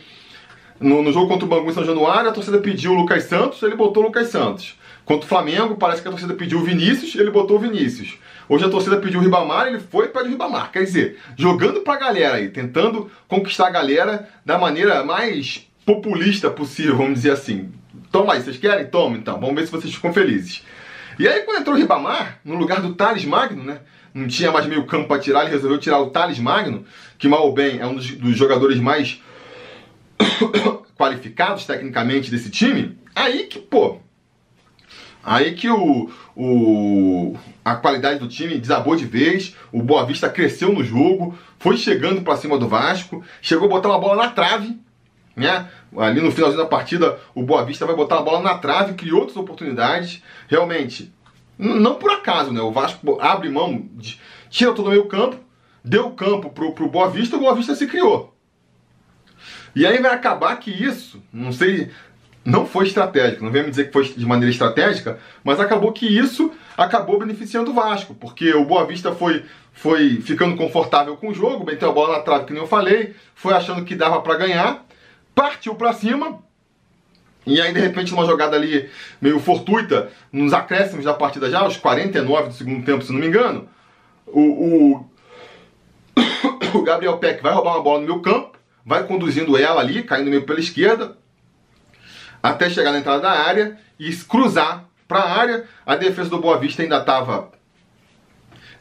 no, 0.80 1.02
no 1.02 1.12
jogo 1.12 1.28
contra 1.28 1.46
o 1.46 1.48
Bangu 1.48 1.70
em 1.70 1.74
São 1.74 1.86
Januário, 1.86 2.30
a 2.30 2.34
torcida 2.34 2.58
pediu 2.60 2.92
o 2.92 2.96
Lucas 2.96 3.24
Santos, 3.24 3.62
ele 3.64 3.76
botou 3.76 4.04
o 4.04 4.08
Lucas 4.08 4.28
Santos. 4.28 4.78
Contra 5.06 5.26
o 5.26 5.30
Flamengo, 5.30 5.76
parece 5.76 6.02
que 6.02 6.08
a 6.08 6.12
torcida 6.12 6.34
pediu 6.34 6.60
o 6.60 6.64
Vinícius, 6.64 7.16
ele 7.16 7.30
botou 7.30 7.58
o 7.58 7.60
Vinícius. 7.60 8.18
Hoje 8.48 8.66
a 8.66 8.70
torcida 8.70 8.98
pediu 8.98 9.20
o 9.20 9.24
Ribamar, 9.24 9.68
ele 9.68 9.80
foi 9.80 10.08
para 10.10 10.24
o 10.24 10.28
Ribamar. 10.28 10.72
Quer 10.72 10.84
dizer, 10.84 11.20
jogando 11.38 11.82
para 11.82 11.94
a 11.94 11.98
galera 11.98 12.36
aí, 12.36 12.50
tentando 12.50 13.10
conquistar 13.28 13.68
a 13.68 13.72
galera 13.72 14.28
da 14.46 14.58
maneira 14.58 15.04
mais 15.04 15.68
populista 15.86 16.50
possível, 16.50 16.98
vamos 16.98 17.16
dizer 17.16 17.32
assim. 17.32 17.72
Toma 18.14 18.34
aí, 18.34 18.44
vocês 18.44 18.58
querem? 18.58 18.86
Toma 18.86 19.18
então, 19.18 19.40
vamos 19.40 19.56
ver 19.56 19.66
se 19.66 19.72
vocês 19.72 19.92
ficam 19.92 20.14
felizes. 20.14 20.64
E 21.18 21.28
aí 21.28 21.42
quando 21.42 21.62
entrou 21.62 21.76
o 21.76 21.80
Ribamar, 21.80 22.40
no 22.46 22.54
lugar 22.54 22.80
do 22.80 22.94
Thales 22.94 23.26
Magno, 23.26 23.64
né? 23.64 23.80
Não 24.14 24.28
tinha 24.28 24.52
mais 24.52 24.68
meio 24.68 24.86
campo 24.86 25.08
para 25.08 25.20
tirar, 25.20 25.42
ele 25.42 25.50
resolveu 25.50 25.80
tirar 25.80 26.00
o 26.00 26.12
Thales 26.12 26.38
Magno, 26.38 26.86
que 27.18 27.28
mal 27.28 27.44
ou 27.44 27.52
bem 27.52 27.80
é 27.80 27.88
um 27.88 27.96
dos, 27.96 28.12
dos 28.12 28.38
jogadores 28.38 28.80
mais 28.80 29.20
qualificados 30.96 31.66
tecnicamente 31.66 32.30
desse 32.30 32.52
time. 32.52 33.00
Aí 33.16 33.46
que, 33.48 33.58
pô, 33.58 33.98
Aí 35.24 35.56
que 35.56 35.70
o, 35.70 36.12
o, 36.36 37.36
a 37.64 37.76
qualidade 37.76 38.20
do 38.20 38.28
time 38.28 38.60
desabou 38.60 38.96
de 38.96 39.06
vez, 39.06 39.56
o 39.72 39.82
Boa 39.82 40.06
Vista 40.06 40.30
cresceu 40.30 40.72
no 40.72 40.84
jogo, 40.84 41.36
foi 41.58 41.78
chegando 41.78 42.22
para 42.22 42.36
cima 42.36 42.60
do 42.60 42.68
Vasco, 42.68 43.24
chegou 43.42 43.68
a 43.68 43.70
botar 43.70 43.88
uma 43.88 44.00
bola 44.00 44.26
na 44.26 44.30
trave, 44.30 44.78
né? 45.36 45.68
Ali 45.98 46.22
no 46.22 46.32
finalzinho 46.32 46.62
da 46.62 46.70
partida, 46.70 47.20
o 47.34 47.44
Boa 47.44 47.64
Vista 47.66 47.86
vai 47.86 47.96
botar 47.96 48.20
a 48.20 48.22
bola 48.22 48.42
na 48.42 48.58
trave, 48.58 48.94
criou 48.94 49.22
outras 49.22 49.38
oportunidades. 49.38 50.22
Realmente, 50.48 51.14
não 51.58 51.96
por 51.96 52.12
acaso, 52.12 52.52
né? 52.52 52.62
O 52.62 52.72
Vasco 52.72 53.20
abre 53.22 53.50
mão, 53.50 53.88
de, 53.94 54.20
tira 54.50 54.74
todo 54.74 54.88
o 54.88 54.90
meio 54.90 55.06
campo, 55.06 55.38
deu 55.84 56.12
campo 56.12 56.50
pro, 56.50 56.74
pro 56.74 56.90
Boa 56.90 57.10
Vista, 57.10 57.36
o 57.36 57.40
Boa 57.40 57.56
Vista 57.56 57.76
se 57.76 57.88
criou. 57.88 58.34
E 59.76 59.86
aí 59.86 60.00
vai 60.00 60.14
acabar 60.14 60.56
que 60.58 60.70
isso, 60.70 61.22
não 61.32 61.52
sei 61.52 61.90
não 62.46 62.66
foi 62.66 62.86
estratégico, 62.88 63.44
não 63.44 63.52
vem 63.52 63.64
me 63.64 63.70
dizer 63.70 63.86
que 63.86 63.94
foi 63.94 64.04
de 64.04 64.26
maneira 64.26 64.52
estratégica, 64.52 65.18
mas 65.44 65.60
acabou 65.60 65.92
que 65.94 66.06
isso 66.06 66.52
acabou 66.78 67.18
beneficiando 67.18 67.72
o 67.72 67.74
Vasco, 67.74 68.14
porque 68.16 68.54
o 68.54 68.66
Boa 68.66 68.86
Vista 68.86 69.14
foi, 69.14 69.46
foi 69.72 70.22
ficando 70.22 70.58
confortável 70.58 71.16
com 71.16 71.30
o 71.30 71.34
jogo, 71.34 71.66
meteu 71.66 71.90
a 71.90 71.94
bola 71.94 72.18
na 72.18 72.24
trave, 72.24 72.46
que 72.46 72.54
nem 72.54 72.62
eu 72.62 72.68
falei, 72.68 73.16
foi 73.34 73.54
achando 73.54 73.86
que 73.86 73.96
dava 73.96 74.22
para 74.22 74.36
ganhar, 74.36 74.86
partiu 75.34 75.76
para 75.76 75.94
cima, 75.94 76.40
e 77.46 77.62
aí 77.62 77.74
de 77.74 77.80
repente 77.80 78.14
uma 78.14 78.26
jogada 78.26 78.56
ali 78.56 78.90
meio 79.22 79.40
fortuita, 79.40 80.12
nos 80.32 80.54
acréscimos 80.54 81.06
da 81.06 81.14
partida 81.14 81.50
já, 81.50 81.60
aos 81.60 81.78
49 81.78 82.48
do 82.50 82.54
segundo 82.54 82.86
tempo, 82.86 83.04
se 83.04 83.12
não 83.12 83.20
me 83.20 83.28
engano, 83.28 83.68
o, 84.28 84.42
o, 84.42 85.10
o 86.78 86.82
Gabriel 86.84 87.18
Peck 87.18 87.42
vai 87.42 87.54
roubar 87.54 87.76
uma 87.76 87.84
bola 87.84 88.00
no 88.02 88.06
meu 88.06 88.22
campo, 88.22 88.58
vai 88.86 89.06
conduzindo 89.06 89.58
ela 89.58 89.82
ali, 89.82 90.04
caindo 90.04 90.30
meio 90.30 90.46
pela 90.46 90.60
esquerda, 90.60 91.18
até 92.42 92.70
chegar 92.70 92.92
na 92.92 93.00
entrada 93.00 93.22
da 93.22 93.32
área 93.32 93.78
e 93.98 94.14
cruzar 94.16 94.86
para 95.08 95.20
a 95.20 95.40
área. 95.40 95.66
A 95.86 95.96
defesa 95.96 96.30
do 96.30 96.42
Boa 96.42 96.58
Vista 96.58 96.82
ainda 96.82 96.98
estava 96.98 97.52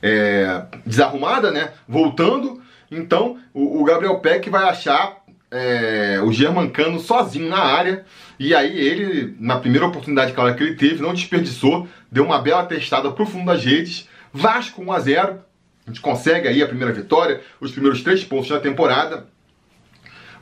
é, 0.02 0.64
desarrumada, 0.84 1.52
né? 1.52 1.72
Voltando. 1.86 2.60
Então 2.90 3.38
o, 3.54 3.80
o 3.80 3.84
Gabriel 3.84 4.18
Peck 4.18 4.50
vai 4.50 4.64
achar 4.64 5.21
é, 5.52 6.18
o 6.22 6.32
Germancano 6.32 6.98
sozinho 6.98 7.48
na 7.48 7.58
área. 7.58 8.04
E 8.38 8.54
aí 8.54 8.76
ele, 8.76 9.36
na 9.38 9.58
primeira 9.58 9.86
oportunidade 9.86 10.32
que 10.32 10.62
ele 10.62 10.74
teve, 10.74 11.02
não 11.02 11.12
desperdiçou, 11.12 11.86
deu 12.10 12.24
uma 12.24 12.40
bela 12.40 12.64
testada 12.64 13.12
pro 13.12 13.26
fundo 13.26 13.46
das 13.46 13.62
redes. 13.62 14.08
Vasco 14.32 14.82
1 14.82 14.92
a 14.92 14.98
0 14.98 15.38
A 15.86 15.90
gente 15.90 16.00
consegue 16.00 16.48
aí 16.48 16.62
a 16.62 16.66
primeira 16.66 16.92
vitória, 16.92 17.42
os 17.60 17.70
primeiros 17.70 18.02
três 18.02 18.24
pontos 18.24 18.48
da 18.48 18.58
temporada. 18.58 19.26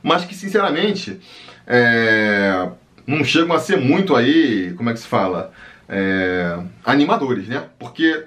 Mas 0.02 0.24
que, 0.24 0.34
sinceramente, 0.34 1.20
é, 1.66 2.70
não 3.06 3.24
chegam 3.24 3.54
a 3.54 3.58
ser 3.58 3.76
muito 3.76 4.14
aí, 4.14 4.72
como 4.76 4.88
é 4.88 4.92
que 4.92 5.00
se 5.00 5.06
fala? 5.06 5.52
É, 5.88 6.56
animadores, 6.84 7.48
né? 7.48 7.64
Porque 7.78 8.26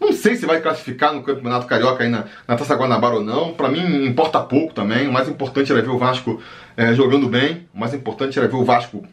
não 0.00 0.12
sei 0.12 0.36
se 0.36 0.46
vai 0.46 0.60
classificar 0.60 1.12
no 1.12 1.22
Campeonato 1.22 1.66
Carioca 1.66 2.04
aí 2.04 2.10
na, 2.10 2.24
na 2.46 2.56
Taça 2.56 2.74
Guanabara 2.74 3.16
ou 3.16 3.24
não. 3.24 3.54
Para 3.54 3.68
mim 3.68 4.06
importa 4.06 4.40
pouco 4.40 4.74
também. 4.74 5.08
O 5.08 5.12
mais 5.12 5.28
importante 5.28 5.72
era 5.72 5.82
ver 5.82 5.90
o 5.90 5.98
Vasco 5.98 6.40
é, 6.76 6.94
jogando 6.94 7.28
bem. 7.28 7.66
O 7.74 7.78
mais 7.78 7.94
importante 7.94 8.38
era 8.38 8.48
ver 8.48 8.56
o 8.56 8.64
Vasco 8.64 9.06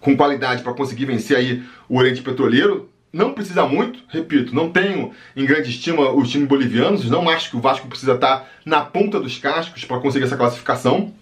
com 0.00 0.16
qualidade 0.16 0.62
para 0.62 0.74
conseguir 0.74 1.06
vencer 1.06 1.36
aí 1.36 1.62
o 1.88 1.96
Oriente 1.96 2.20
Petroleiro. 2.20 2.90
Não 3.12 3.32
precisa 3.34 3.66
muito, 3.66 3.98
repito, 4.08 4.54
não 4.54 4.70
tenho 4.70 5.12
em 5.36 5.44
grande 5.44 5.68
estima 5.68 6.10
os 6.12 6.30
times 6.30 6.48
bolivianos, 6.48 7.10
não 7.10 7.28
acho 7.28 7.50
que 7.50 7.56
o 7.56 7.60
Vasco 7.60 7.86
precisa 7.86 8.14
estar 8.14 8.48
na 8.64 8.80
ponta 8.80 9.20
dos 9.20 9.36
cascos 9.36 9.84
para 9.84 10.00
conseguir 10.00 10.24
essa 10.24 10.36
classificação, 10.36 11.12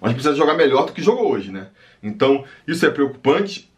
mas 0.00 0.12
precisa 0.12 0.34
jogar 0.34 0.54
melhor 0.54 0.86
do 0.86 0.92
que 0.92 1.00
jogou 1.00 1.30
hoje, 1.30 1.52
né? 1.52 1.68
Então, 2.02 2.44
isso 2.66 2.84
é 2.84 2.90
preocupante. 2.90 3.70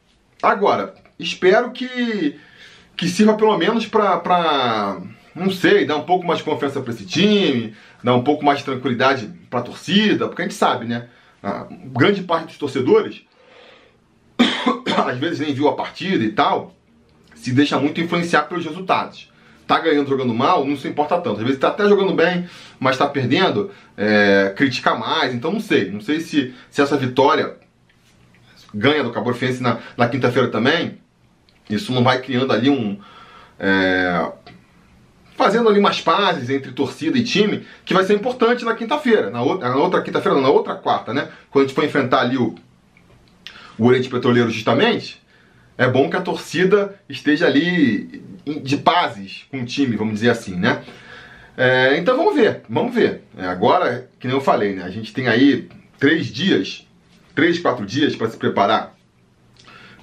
Agora, 0.43 0.95
espero 1.19 1.73
que 1.73 2.41
que 2.97 3.09
sirva 3.09 3.35
pelo 3.35 3.57
menos 3.59 3.87
para, 3.87 5.01
não 5.35 5.51
sei, 5.51 5.85
dar 5.85 5.97
um 5.97 6.05
pouco 6.05 6.27
mais 6.27 6.39
de 6.39 6.45
confiança 6.45 6.81
para 6.81 6.93
esse 6.93 7.05
time, 7.05 7.75
dar 8.03 8.15
um 8.15 8.23
pouco 8.23 8.45
mais 8.45 8.59
de 8.59 8.65
tranquilidade 8.65 9.31
para 9.51 9.61
a 9.61 9.63
torcida, 9.63 10.27
porque 10.27 10.43
a 10.43 10.45
gente 10.45 10.55
sabe, 10.55 10.87
né? 10.87 11.09
A 11.43 11.67
grande 11.71 12.23
parte 12.23 12.47
dos 12.47 12.59
torcedores, 12.59 13.23
às 15.07 15.19
vezes 15.19 15.41
nem 15.41 15.53
viu 15.53 15.69
a 15.69 15.75
partida 15.75 16.23
e 16.25 16.31
tal, 16.31 16.75
se 17.35 17.53
deixa 17.53 17.79
muito 17.79 18.01
influenciar 18.01 18.43
pelos 18.43 18.65
resultados. 18.65 19.31
Tá 19.67 19.81
ganhando, 19.81 20.09
jogando 20.09 20.35
mal, 20.35 20.65
não 20.65 20.77
se 20.77 20.87
importa 20.87 21.19
tanto. 21.19 21.39
Às 21.39 21.47
vezes 21.47 21.59
tá 21.59 21.69
até 21.69 21.89
jogando 21.89 22.13
bem, 22.13 22.47
mas 22.79 22.99
tá 22.99 23.07
perdendo, 23.07 23.71
é, 23.97 24.53
critica 24.55 24.95
mais. 24.95 25.35
Então 25.35 25.51
não 25.51 25.61
sei. 25.61 25.91
Não 25.91 26.03
sei 26.03 26.21
se, 26.21 26.55
se 26.71 26.83
essa 26.83 26.99
vitória 26.99 27.57
ganha 28.75 29.03
do 29.03 29.11
Cabo 29.11 29.33
Friense 29.33 29.63
na, 29.63 29.79
na 29.97 30.07
quinta-feira 30.07 30.49
também 30.49 30.99
isso 31.69 31.93
não 31.93 32.03
vai 32.03 32.21
criando 32.21 32.53
ali 32.53 32.71
um. 32.71 32.99
É, 33.59 34.33
fazendo 35.37 35.69
ali 35.69 35.79
umas 35.79 36.01
pazes 36.01 36.49
entre 36.51 36.73
torcida 36.73 37.19
e 37.19 37.25
time, 37.25 37.67
que 37.85 37.95
vai 37.95 38.05
ser 38.05 38.15
importante 38.15 38.65
na 38.65 38.75
quinta-feira. 38.75 39.31
Na 39.31 39.43
outra, 39.43 39.69
na 39.69 39.77
outra 39.77 40.03
quinta-feira, 40.03 40.41
na 40.41 40.49
outra 40.49 40.75
quarta, 40.75 41.13
né? 41.13 41.29
Quando 41.51 41.65
a 41.65 41.67
gente 41.67 41.75
for 41.75 41.85
enfrentar 41.85 42.21
ali 42.21 42.37
o, 42.37 42.55
o 43.79 43.87
Oriente 43.87 44.09
Petroleiro 44.09 44.51
justamente, 44.51 45.23
é 45.77 45.89
bom 45.89 46.09
que 46.09 46.17
a 46.17 46.21
torcida 46.21 46.95
esteja 47.09 47.47
ali 47.47 48.23
de 48.63 48.77
pazes 48.77 49.47
com 49.51 49.61
o 49.61 49.65
time, 49.65 49.97
vamos 49.97 50.15
dizer 50.15 50.31
assim, 50.31 50.55
né? 50.55 50.83
É, 51.57 51.97
então 51.99 52.17
vamos 52.17 52.35
ver, 52.35 52.63
vamos 52.69 52.95
ver. 52.95 53.23
É, 53.37 53.47
agora, 53.47 54.09
que 54.19 54.27
nem 54.27 54.37
eu 54.37 54.43
falei, 54.43 54.75
né? 54.75 54.83
A 54.85 54.91
gente 54.91 55.13
tem 55.13 55.29
aí 55.29 55.69
três 55.99 56.27
dias, 56.27 56.87
três, 57.35 57.59
quatro 57.59 57.85
dias 57.85 58.15
para 58.15 58.29
se 58.29 58.37
preparar 58.37 58.94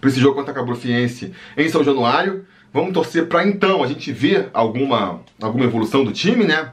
para 0.02 0.10
esse 0.10 0.20
jogo 0.20 0.36
contra 0.36 0.52
a 0.52 0.56
Cabrofiense 0.56 1.32
em 1.56 1.70
São 1.70 1.84
Januário. 1.84 2.46
Vamos 2.74 2.94
torcer 2.94 3.28
para 3.28 3.46
então 3.46 3.84
a 3.84 3.88
gente 3.88 4.12
ver 4.12 4.50
alguma, 4.54 5.22
alguma 5.40 5.66
evolução 5.66 6.04
do 6.04 6.12
time, 6.12 6.46
né? 6.46 6.72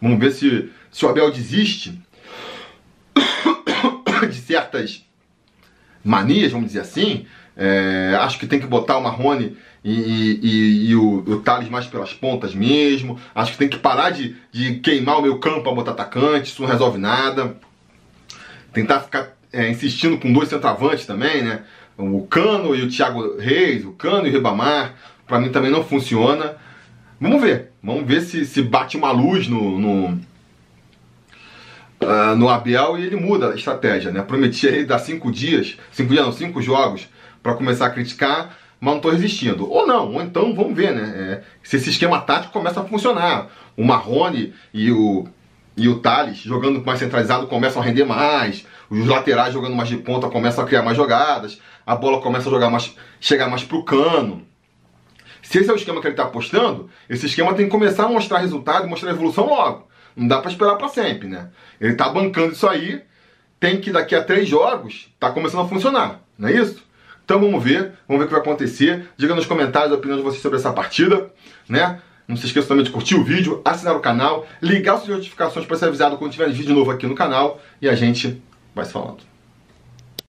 Vamos 0.00 0.18
ver 0.18 0.32
se, 0.32 0.70
se 0.90 1.04
o 1.04 1.08
Abel 1.08 1.30
desiste 1.30 2.00
de 4.28 4.36
certas 4.36 5.04
manias, 6.02 6.52
vamos 6.52 6.68
dizer 6.68 6.80
assim. 6.80 7.26
É, 7.56 8.16
acho 8.20 8.38
que 8.38 8.46
tem 8.46 8.58
que 8.58 8.66
botar 8.66 8.96
o 8.96 9.02
Marrone 9.02 9.56
e, 9.84 10.38
e, 10.42 10.90
e 10.90 10.96
o, 10.96 11.18
o 11.18 11.40
Thales 11.40 11.68
mais 11.68 11.86
pelas 11.86 12.14
pontas 12.14 12.54
mesmo. 12.54 13.18
Acho 13.34 13.52
que 13.52 13.58
tem 13.58 13.68
que 13.68 13.78
parar 13.78 14.10
de, 14.10 14.36
de 14.50 14.76
queimar 14.76 15.18
o 15.18 15.22
meu 15.22 15.38
campo 15.38 15.64
para 15.64 15.74
botar 15.74 15.90
atacante, 15.90 16.50
isso 16.50 16.62
não 16.62 16.68
resolve 16.68 16.96
nada. 16.96 17.56
Tentar 18.72 19.00
ficar 19.00 19.36
é, 19.52 19.68
insistindo 19.68 20.16
com 20.16 20.32
dois 20.32 20.48
centroavantes 20.48 21.04
também, 21.04 21.42
né? 21.42 21.64
O 22.00 22.26
Cano 22.26 22.74
e 22.74 22.82
o 22.82 22.88
Thiago 22.88 23.36
Reis, 23.38 23.84
o 23.84 23.92
Cano 23.92 24.26
e 24.26 24.30
o 24.30 24.32
Ribamar, 24.32 24.94
para 25.26 25.38
mim 25.38 25.50
também 25.50 25.70
não 25.70 25.84
funciona. 25.84 26.56
Vamos 27.20 27.40
ver, 27.40 27.70
vamos 27.82 28.06
ver 28.06 28.22
se, 28.22 28.44
se 28.44 28.62
bate 28.62 28.96
uma 28.96 29.12
luz 29.12 29.46
no, 29.46 29.78
no, 29.78 30.06
uh, 32.00 32.36
no 32.36 32.48
Abel 32.48 32.98
e 32.98 33.04
ele 33.04 33.16
muda 33.16 33.50
a 33.50 33.54
estratégia, 33.54 34.10
né? 34.10 34.22
Prometi 34.22 34.66
ele 34.66 34.84
dar 34.84 34.98
cinco 34.98 35.30
dias, 35.30 35.76
cinco 35.92 36.12
dias 36.12 36.24
não, 36.24 36.32
cinco 36.32 36.62
jogos 36.62 37.08
para 37.42 37.54
começar 37.54 37.86
a 37.86 37.90
criticar, 37.90 38.56
mas 38.80 38.90
não 38.90 38.96
estou 38.96 39.12
resistindo. 39.12 39.70
Ou 39.70 39.86
não, 39.86 40.14
ou 40.14 40.22
então 40.22 40.54
vamos 40.54 40.74
ver, 40.74 40.94
né? 40.94 41.14
É, 41.16 41.42
se 41.62 41.76
esse 41.76 41.90
esquema 41.90 42.20
tático 42.20 42.52
começa 42.52 42.80
a 42.80 42.84
funcionar. 42.84 43.48
O 43.76 43.84
Marrone 43.84 44.52
e 44.74 44.90
o, 44.90 45.26
e 45.80 45.88
o 45.88 45.98
Thales 45.98 46.36
jogando 46.36 46.84
mais 46.84 46.98
centralizado 46.98 47.46
começam 47.46 47.80
a 47.80 47.84
render 47.84 48.04
mais, 48.04 48.66
os 48.90 49.06
laterais 49.06 49.54
jogando 49.54 49.74
mais 49.74 49.88
de 49.88 49.96
ponta 49.96 50.28
começam 50.28 50.62
a 50.62 50.66
criar 50.66 50.82
mais 50.82 50.94
jogadas, 50.94 51.58
a 51.86 51.96
bola 51.96 52.20
começa 52.20 52.48
a 52.48 52.52
jogar 52.52 52.68
mais, 52.68 52.94
chegar 53.18 53.48
mais 53.48 53.64
pro 53.64 53.82
cano. 53.82 54.46
Se 55.42 55.58
esse 55.58 55.70
é 55.70 55.72
o 55.72 55.76
esquema 55.76 56.02
que 56.02 56.06
ele 56.06 56.12
está 56.12 56.24
apostando, 56.24 56.90
esse 57.08 57.24
esquema 57.24 57.54
tem 57.54 57.64
que 57.64 57.70
começar 57.70 58.04
a 58.04 58.08
mostrar 58.08 58.40
resultado 58.40 58.86
mostrar 58.86 59.10
evolução 59.10 59.46
logo. 59.46 59.88
Não 60.14 60.28
dá 60.28 60.38
para 60.38 60.50
esperar 60.50 60.76
para 60.76 60.88
sempre, 60.88 61.26
né? 61.28 61.48
Ele 61.80 61.92
está 61.92 62.10
bancando 62.10 62.52
isso 62.52 62.68
aí, 62.68 63.02
tem 63.58 63.80
que 63.80 63.90
daqui 63.90 64.14
a 64.14 64.22
três 64.22 64.46
jogos 64.46 65.08
tá 65.18 65.30
começando 65.30 65.62
a 65.62 65.68
funcionar, 65.68 66.20
não 66.38 66.50
é 66.50 66.52
isso? 66.52 66.84
Então 67.24 67.40
vamos 67.40 67.64
ver, 67.64 67.92
vamos 68.06 68.18
ver 68.18 68.24
o 68.24 68.26
que 68.26 68.34
vai 68.34 68.42
acontecer. 68.42 69.08
Diga 69.16 69.34
nos 69.34 69.46
comentários 69.46 69.92
a 69.92 69.94
opinião 69.94 70.18
de 70.18 70.22
vocês 70.22 70.42
sobre 70.42 70.58
essa 70.58 70.72
partida, 70.74 71.30
né? 71.66 72.02
Não 72.30 72.36
se 72.36 72.46
esqueça 72.46 72.68
também 72.68 72.84
de 72.84 72.92
curtir 72.92 73.16
o 73.16 73.24
vídeo, 73.24 73.60
assinar 73.64 73.96
o 73.96 73.98
canal, 73.98 74.46
ligar 74.62 74.94
as 74.94 75.08
notificações 75.08 75.66
para 75.66 75.76
ser 75.76 75.86
avisado 75.86 76.16
quando 76.16 76.30
tiver 76.30 76.48
vídeo 76.48 76.72
novo 76.72 76.88
aqui 76.92 77.04
no 77.04 77.16
canal 77.16 77.60
e 77.82 77.88
a 77.88 77.96
gente 77.96 78.40
vai 78.72 78.84
se 78.84 78.92
falando. 78.92 79.29